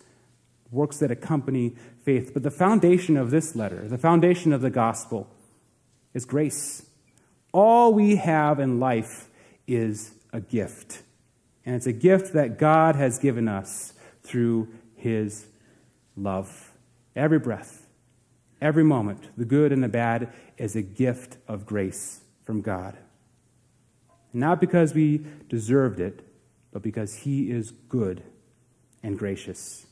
works 0.70 0.98
that 0.98 1.10
accompany 1.10 1.74
faith. 2.04 2.32
But 2.32 2.42
the 2.42 2.50
foundation 2.50 3.16
of 3.16 3.30
this 3.30 3.56
letter, 3.56 3.86
the 3.88 3.98
foundation 3.98 4.52
of 4.52 4.60
the 4.60 4.70
gospel, 4.70 5.28
is 6.14 6.24
grace. 6.24 6.86
All 7.52 7.92
we 7.92 8.16
have 8.16 8.60
in 8.60 8.78
life 8.78 9.28
is 9.66 10.12
a 10.32 10.40
gift. 10.40 11.02
And 11.64 11.74
it's 11.74 11.86
a 11.86 11.92
gift 11.92 12.32
that 12.32 12.58
God 12.58 12.96
has 12.96 13.18
given 13.18 13.48
us 13.48 13.94
through 14.22 14.68
his 14.96 15.46
love. 16.16 16.72
Every 17.16 17.38
breath, 17.38 17.86
every 18.60 18.84
moment, 18.84 19.36
the 19.36 19.44
good 19.44 19.72
and 19.72 19.82
the 19.82 19.88
bad, 19.88 20.32
is 20.56 20.76
a 20.76 20.82
gift 20.82 21.36
of 21.48 21.66
grace 21.66 22.20
from 22.44 22.60
God. 22.60 22.96
Not 24.32 24.60
because 24.60 24.94
we 24.94 25.24
deserved 25.48 26.00
it, 26.00 26.20
but 26.72 26.82
because 26.82 27.14
he 27.16 27.50
is 27.50 27.72
good 27.72 28.22
and 29.02 29.18
gracious. 29.18 29.86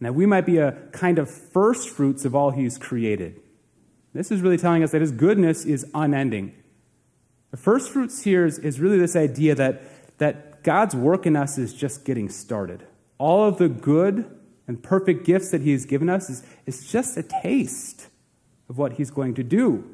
Now, 0.00 0.10
we 0.10 0.26
might 0.26 0.44
be 0.44 0.58
a 0.58 0.72
kind 0.92 1.18
of 1.18 1.30
first 1.30 1.88
fruits 1.88 2.24
of 2.24 2.34
all 2.34 2.50
he's 2.50 2.78
created. 2.78 3.40
This 4.14 4.30
is 4.30 4.40
really 4.40 4.56
telling 4.56 4.82
us 4.82 4.92
that 4.92 5.00
his 5.00 5.10
goodness 5.10 5.64
is 5.64 5.84
unending. 5.92 6.54
The 7.50 7.56
first 7.56 7.90
fruits 7.90 8.22
here 8.22 8.46
is, 8.46 8.58
is 8.58 8.80
really 8.80 8.98
this 8.98 9.16
idea 9.16 9.54
that, 9.56 10.18
that 10.18 10.62
God's 10.62 10.94
work 10.94 11.26
in 11.26 11.36
us 11.36 11.58
is 11.58 11.74
just 11.74 12.04
getting 12.04 12.28
started. 12.28 12.86
All 13.18 13.46
of 13.46 13.58
the 13.58 13.68
good 13.68 14.24
and 14.66 14.82
perfect 14.82 15.24
gifts 15.24 15.50
that 15.50 15.60
he 15.60 15.72
has 15.72 15.84
given 15.84 16.08
us 16.08 16.30
is, 16.30 16.42
is 16.64 16.90
just 16.90 17.16
a 17.16 17.22
taste 17.22 18.08
of 18.68 18.78
what 18.78 18.94
he's 18.94 19.10
going 19.10 19.34
to 19.34 19.42
do. 19.42 19.84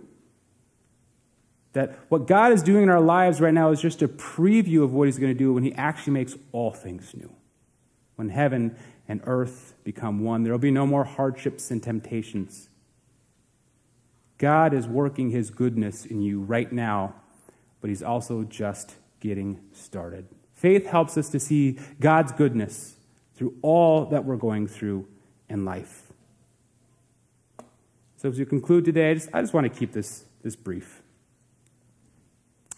That 1.72 1.98
what 2.08 2.26
God 2.26 2.52
is 2.52 2.62
doing 2.62 2.84
in 2.84 2.88
our 2.88 3.00
lives 3.00 3.40
right 3.40 3.54
now 3.54 3.70
is 3.70 3.80
just 3.80 4.02
a 4.02 4.08
preview 4.08 4.82
of 4.82 4.92
what 4.92 5.06
he's 5.06 5.18
going 5.18 5.32
to 5.32 5.38
do 5.38 5.52
when 5.52 5.62
he 5.62 5.72
actually 5.74 6.14
makes 6.14 6.36
all 6.52 6.72
things 6.72 7.14
new. 7.14 7.30
When 8.16 8.28
heaven 8.28 8.76
and 9.06 9.20
earth 9.24 9.74
become 9.84 10.24
one, 10.24 10.44
there 10.44 10.52
will 10.52 10.58
be 10.58 10.70
no 10.70 10.86
more 10.86 11.04
hardships 11.04 11.70
and 11.70 11.82
temptations. 11.82 12.69
God 14.40 14.72
is 14.72 14.88
working 14.88 15.28
his 15.28 15.50
goodness 15.50 16.06
in 16.06 16.22
you 16.22 16.40
right 16.40 16.72
now, 16.72 17.14
but 17.82 17.90
he's 17.90 18.02
also 18.02 18.42
just 18.42 18.94
getting 19.20 19.60
started. 19.74 20.26
Faith 20.54 20.86
helps 20.86 21.18
us 21.18 21.28
to 21.28 21.38
see 21.38 21.78
God's 22.00 22.32
goodness 22.32 22.96
through 23.34 23.54
all 23.60 24.06
that 24.06 24.24
we're 24.24 24.36
going 24.36 24.66
through 24.66 25.06
in 25.50 25.66
life. 25.66 26.10
So, 28.16 28.30
as 28.30 28.38
we 28.38 28.46
conclude 28.46 28.86
today, 28.86 29.10
I 29.10 29.14
just, 29.14 29.28
I 29.34 29.42
just 29.42 29.52
want 29.52 29.70
to 29.70 29.78
keep 29.78 29.92
this, 29.92 30.24
this 30.42 30.56
brief. 30.56 31.02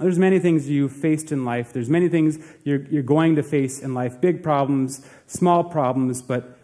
There's 0.01 0.19
many 0.19 0.41
things 0.41 0.69
you've 0.69 0.91
faced 0.91 1.31
in 1.31 1.45
life. 1.45 1.73
There's 1.73 1.91
many 1.91 2.09
things 2.09 2.41
you're, 2.65 2.83
you're 2.87 3.05
going 3.05 3.37
to 3.37 3.43
face 3.45 3.79
in 3.79 3.95
life 3.95 4.21
big 4.21 4.43
problems, 4.43 5.07
small 5.29 5.63
problems, 5.63 6.23
but 6.23 6.59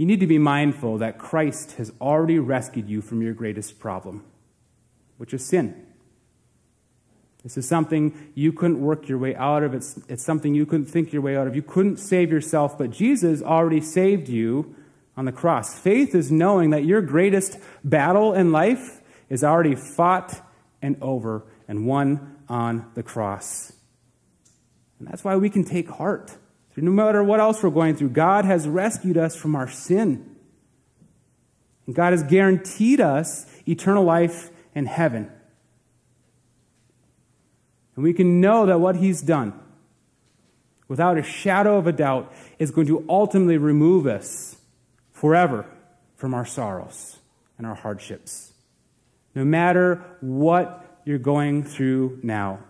you 0.00 0.06
need 0.06 0.20
to 0.20 0.26
be 0.26 0.38
mindful 0.38 0.96
that 0.96 1.18
Christ 1.18 1.72
has 1.72 1.92
already 2.00 2.38
rescued 2.38 2.88
you 2.88 3.02
from 3.02 3.20
your 3.20 3.34
greatest 3.34 3.78
problem, 3.78 4.24
which 5.18 5.34
is 5.34 5.44
sin. 5.44 5.86
This 7.42 7.58
is 7.58 7.68
something 7.68 8.32
you 8.34 8.50
couldn't 8.50 8.80
work 8.80 9.10
your 9.10 9.18
way 9.18 9.36
out 9.36 9.62
of. 9.62 9.74
It's, 9.74 10.00
it's 10.08 10.24
something 10.24 10.54
you 10.54 10.64
couldn't 10.64 10.86
think 10.86 11.12
your 11.12 11.20
way 11.20 11.36
out 11.36 11.46
of. 11.46 11.54
You 11.54 11.60
couldn't 11.60 11.98
save 11.98 12.32
yourself, 12.32 12.78
but 12.78 12.92
Jesus 12.92 13.42
already 13.42 13.82
saved 13.82 14.30
you 14.30 14.74
on 15.18 15.26
the 15.26 15.32
cross. 15.32 15.78
Faith 15.78 16.14
is 16.14 16.32
knowing 16.32 16.70
that 16.70 16.86
your 16.86 17.02
greatest 17.02 17.58
battle 17.84 18.32
in 18.32 18.52
life 18.52 19.02
is 19.28 19.44
already 19.44 19.74
fought 19.74 20.40
and 20.80 20.96
over 21.02 21.44
and 21.68 21.84
won 21.84 22.38
on 22.48 22.90
the 22.94 23.02
cross. 23.02 23.74
And 24.98 25.08
that's 25.08 25.24
why 25.24 25.36
we 25.36 25.50
can 25.50 25.62
take 25.62 25.90
heart. 25.90 26.38
No 26.76 26.90
matter 26.90 27.22
what 27.22 27.40
else 27.40 27.62
we're 27.62 27.70
going 27.70 27.96
through, 27.96 28.10
God 28.10 28.44
has 28.44 28.66
rescued 28.66 29.18
us 29.18 29.36
from 29.36 29.54
our 29.54 29.68
sin. 29.68 30.36
And 31.86 31.94
God 31.94 32.12
has 32.12 32.22
guaranteed 32.22 33.00
us 33.00 33.46
eternal 33.66 34.04
life 34.04 34.50
in 34.74 34.86
heaven. 34.86 35.30
And 37.94 38.04
we 38.04 38.12
can 38.12 38.40
know 38.40 38.66
that 38.66 38.80
what 38.80 38.96
He's 38.96 39.20
done, 39.20 39.52
without 40.88 41.18
a 41.18 41.22
shadow 41.22 41.76
of 41.76 41.86
a 41.86 41.92
doubt, 41.92 42.32
is 42.58 42.70
going 42.70 42.86
to 42.86 43.04
ultimately 43.08 43.58
remove 43.58 44.06
us 44.06 44.56
forever 45.12 45.66
from 46.16 46.32
our 46.32 46.46
sorrows 46.46 47.18
and 47.58 47.66
our 47.66 47.74
hardships. 47.74 48.52
No 49.34 49.44
matter 49.44 50.02
what 50.20 51.00
you're 51.04 51.18
going 51.18 51.62
through 51.62 52.20
now, 52.22 52.60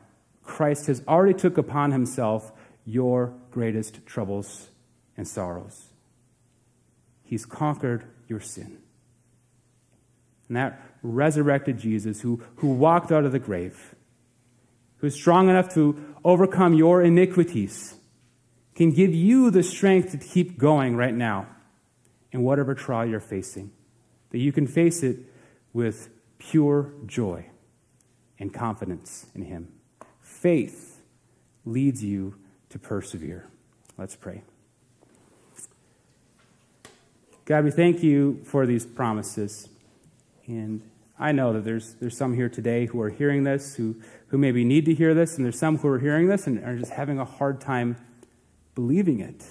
Christ 0.42 0.86
has 0.86 1.02
already 1.06 1.38
took 1.38 1.58
upon 1.58 1.92
himself 1.92 2.52
your 2.84 3.34
greatest 3.50 4.04
troubles 4.06 4.68
and 5.16 5.26
sorrows. 5.26 5.90
He's 7.22 7.46
conquered 7.46 8.04
your 8.26 8.40
sin. 8.40 8.78
And 10.48 10.56
that 10.56 10.82
resurrected 11.02 11.78
Jesus, 11.78 12.22
who, 12.22 12.42
who 12.56 12.74
walked 12.74 13.12
out 13.12 13.24
of 13.24 13.32
the 13.32 13.38
grave, 13.38 13.94
who 14.96 15.06
is 15.06 15.14
strong 15.14 15.48
enough 15.48 15.72
to 15.74 16.14
overcome 16.24 16.74
your 16.74 17.02
iniquities, 17.02 17.94
can 18.74 18.90
give 18.90 19.14
you 19.14 19.50
the 19.50 19.62
strength 19.62 20.10
to 20.10 20.18
keep 20.18 20.58
going 20.58 20.96
right 20.96 21.14
now 21.14 21.46
in 22.32 22.42
whatever 22.42 22.74
trial 22.74 23.06
you're 23.06 23.20
facing. 23.20 23.70
That 24.30 24.38
you 24.38 24.52
can 24.52 24.66
face 24.66 25.02
it 25.02 25.18
with 25.72 26.08
pure 26.38 26.92
joy 27.06 27.46
and 28.38 28.52
confidence 28.52 29.26
in 29.34 29.42
Him. 29.42 29.72
Faith 30.20 31.00
leads 31.64 32.02
you 32.02 32.39
to 32.70 32.78
persevere. 32.78 33.46
Let's 33.98 34.16
pray. 34.16 34.42
God, 37.44 37.64
we 37.64 37.70
thank 37.70 38.02
you 38.02 38.40
for 38.44 38.64
these 38.64 38.86
promises. 38.86 39.68
And 40.46 40.82
I 41.18 41.32
know 41.32 41.52
that 41.52 41.64
there's, 41.64 41.94
there's 41.94 42.16
some 42.16 42.34
here 42.34 42.48
today 42.48 42.86
who 42.86 43.00
are 43.02 43.10
hearing 43.10 43.44
this, 43.44 43.74
who, 43.74 43.96
who 44.28 44.38
maybe 44.38 44.64
need 44.64 44.86
to 44.86 44.94
hear 44.94 45.14
this, 45.14 45.36
and 45.36 45.44
there's 45.44 45.58
some 45.58 45.78
who 45.78 45.88
are 45.88 45.98
hearing 45.98 46.28
this 46.28 46.46
and 46.46 46.64
are 46.64 46.76
just 46.76 46.92
having 46.92 47.18
a 47.18 47.24
hard 47.24 47.60
time 47.60 47.96
believing 48.74 49.20
it. 49.20 49.44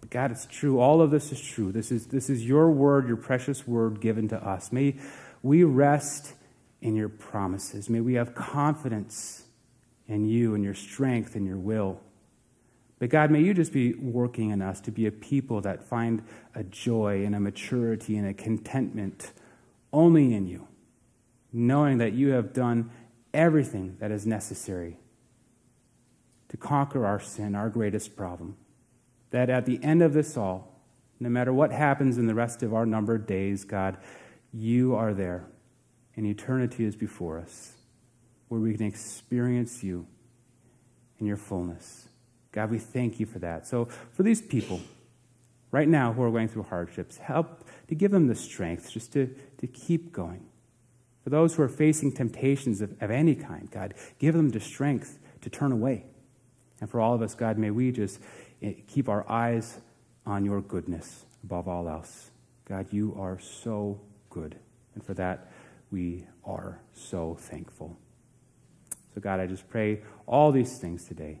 But 0.00 0.10
God, 0.10 0.30
it's 0.30 0.46
true. 0.46 0.78
All 0.78 1.00
of 1.00 1.10
this 1.10 1.32
is 1.32 1.40
true. 1.40 1.72
This 1.72 1.90
is, 1.90 2.06
this 2.08 2.28
is 2.28 2.46
your 2.46 2.70
word, 2.70 3.08
your 3.08 3.16
precious 3.16 3.66
word 3.66 4.00
given 4.00 4.28
to 4.28 4.36
us. 4.36 4.70
May 4.70 4.96
we 5.42 5.64
rest 5.64 6.34
in 6.82 6.94
your 6.94 7.08
promises. 7.08 7.88
May 7.88 8.00
we 8.00 8.14
have 8.14 8.34
confidence 8.34 9.44
in 10.06 10.28
you 10.28 10.54
and 10.54 10.62
your 10.62 10.74
strength 10.74 11.34
and 11.34 11.46
your 11.46 11.56
will. 11.56 12.00
But 13.04 13.10
God, 13.10 13.30
may 13.30 13.42
you 13.42 13.52
just 13.52 13.70
be 13.70 13.92
working 13.92 14.48
in 14.48 14.62
us 14.62 14.80
to 14.80 14.90
be 14.90 15.04
a 15.04 15.12
people 15.12 15.60
that 15.60 15.82
find 15.82 16.22
a 16.54 16.64
joy 16.64 17.22
and 17.26 17.34
a 17.34 17.38
maturity 17.38 18.16
and 18.16 18.26
a 18.26 18.32
contentment 18.32 19.32
only 19.92 20.32
in 20.32 20.46
you, 20.46 20.68
knowing 21.52 21.98
that 21.98 22.14
you 22.14 22.30
have 22.30 22.54
done 22.54 22.90
everything 23.34 23.98
that 24.00 24.10
is 24.10 24.26
necessary 24.26 24.96
to 26.48 26.56
conquer 26.56 27.04
our 27.04 27.20
sin, 27.20 27.54
our 27.54 27.68
greatest 27.68 28.16
problem. 28.16 28.56
That 29.32 29.50
at 29.50 29.66
the 29.66 29.78
end 29.82 30.00
of 30.00 30.14
this 30.14 30.38
all, 30.38 30.80
no 31.20 31.28
matter 31.28 31.52
what 31.52 31.72
happens 31.72 32.16
in 32.16 32.26
the 32.26 32.34
rest 32.34 32.62
of 32.62 32.72
our 32.72 32.86
numbered 32.86 33.26
days, 33.26 33.64
God, 33.64 33.98
you 34.50 34.96
are 34.96 35.12
there, 35.12 35.44
and 36.16 36.24
eternity 36.24 36.86
is 36.86 36.96
before 36.96 37.38
us, 37.38 37.74
where 38.48 38.62
we 38.62 38.74
can 38.74 38.86
experience 38.86 39.84
you 39.84 40.06
in 41.18 41.26
your 41.26 41.36
fullness. 41.36 42.08
God, 42.54 42.70
we 42.70 42.78
thank 42.78 43.18
you 43.18 43.26
for 43.26 43.40
that. 43.40 43.66
So, 43.66 43.88
for 44.12 44.22
these 44.22 44.40
people 44.40 44.80
right 45.72 45.88
now 45.88 46.12
who 46.12 46.22
are 46.22 46.30
going 46.30 46.46
through 46.46 46.62
hardships, 46.62 47.16
help 47.16 47.66
to 47.88 47.96
give 47.96 48.12
them 48.12 48.28
the 48.28 48.36
strength 48.36 48.92
just 48.92 49.12
to, 49.14 49.34
to 49.58 49.66
keep 49.66 50.12
going. 50.12 50.46
For 51.24 51.30
those 51.30 51.56
who 51.56 51.62
are 51.62 51.68
facing 51.68 52.12
temptations 52.12 52.80
of, 52.80 52.92
of 53.02 53.10
any 53.10 53.34
kind, 53.34 53.68
God, 53.72 53.94
give 54.20 54.34
them 54.36 54.50
the 54.50 54.60
strength 54.60 55.18
to 55.40 55.50
turn 55.50 55.72
away. 55.72 56.04
And 56.80 56.88
for 56.88 57.00
all 57.00 57.12
of 57.12 57.22
us, 57.22 57.34
God, 57.34 57.58
may 57.58 57.72
we 57.72 57.90
just 57.90 58.20
eh, 58.62 58.74
keep 58.86 59.08
our 59.08 59.28
eyes 59.28 59.80
on 60.24 60.44
your 60.44 60.60
goodness 60.60 61.24
above 61.42 61.66
all 61.66 61.88
else. 61.88 62.30
God, 62.66 62.86
you 62.92 63.16
are 63.18 63.40
so 63.40 64.00
good. 64.30 64.54
And 64.94 65.04
for 65.04 65.14
that, 65.14 65.50
we 65.90 66.24
are 66.44 66.80
so 66.92 67.34
thankful. 67.34 67.98
So, 69.12 69.20
God, 69.20 69.40
I 69.40 69.46
just 69.46 69.68
pray 69.68 70.02
all 70.24 70.52
these 70.52 70.78
things 70.78 71.04
today. 71.04 71.40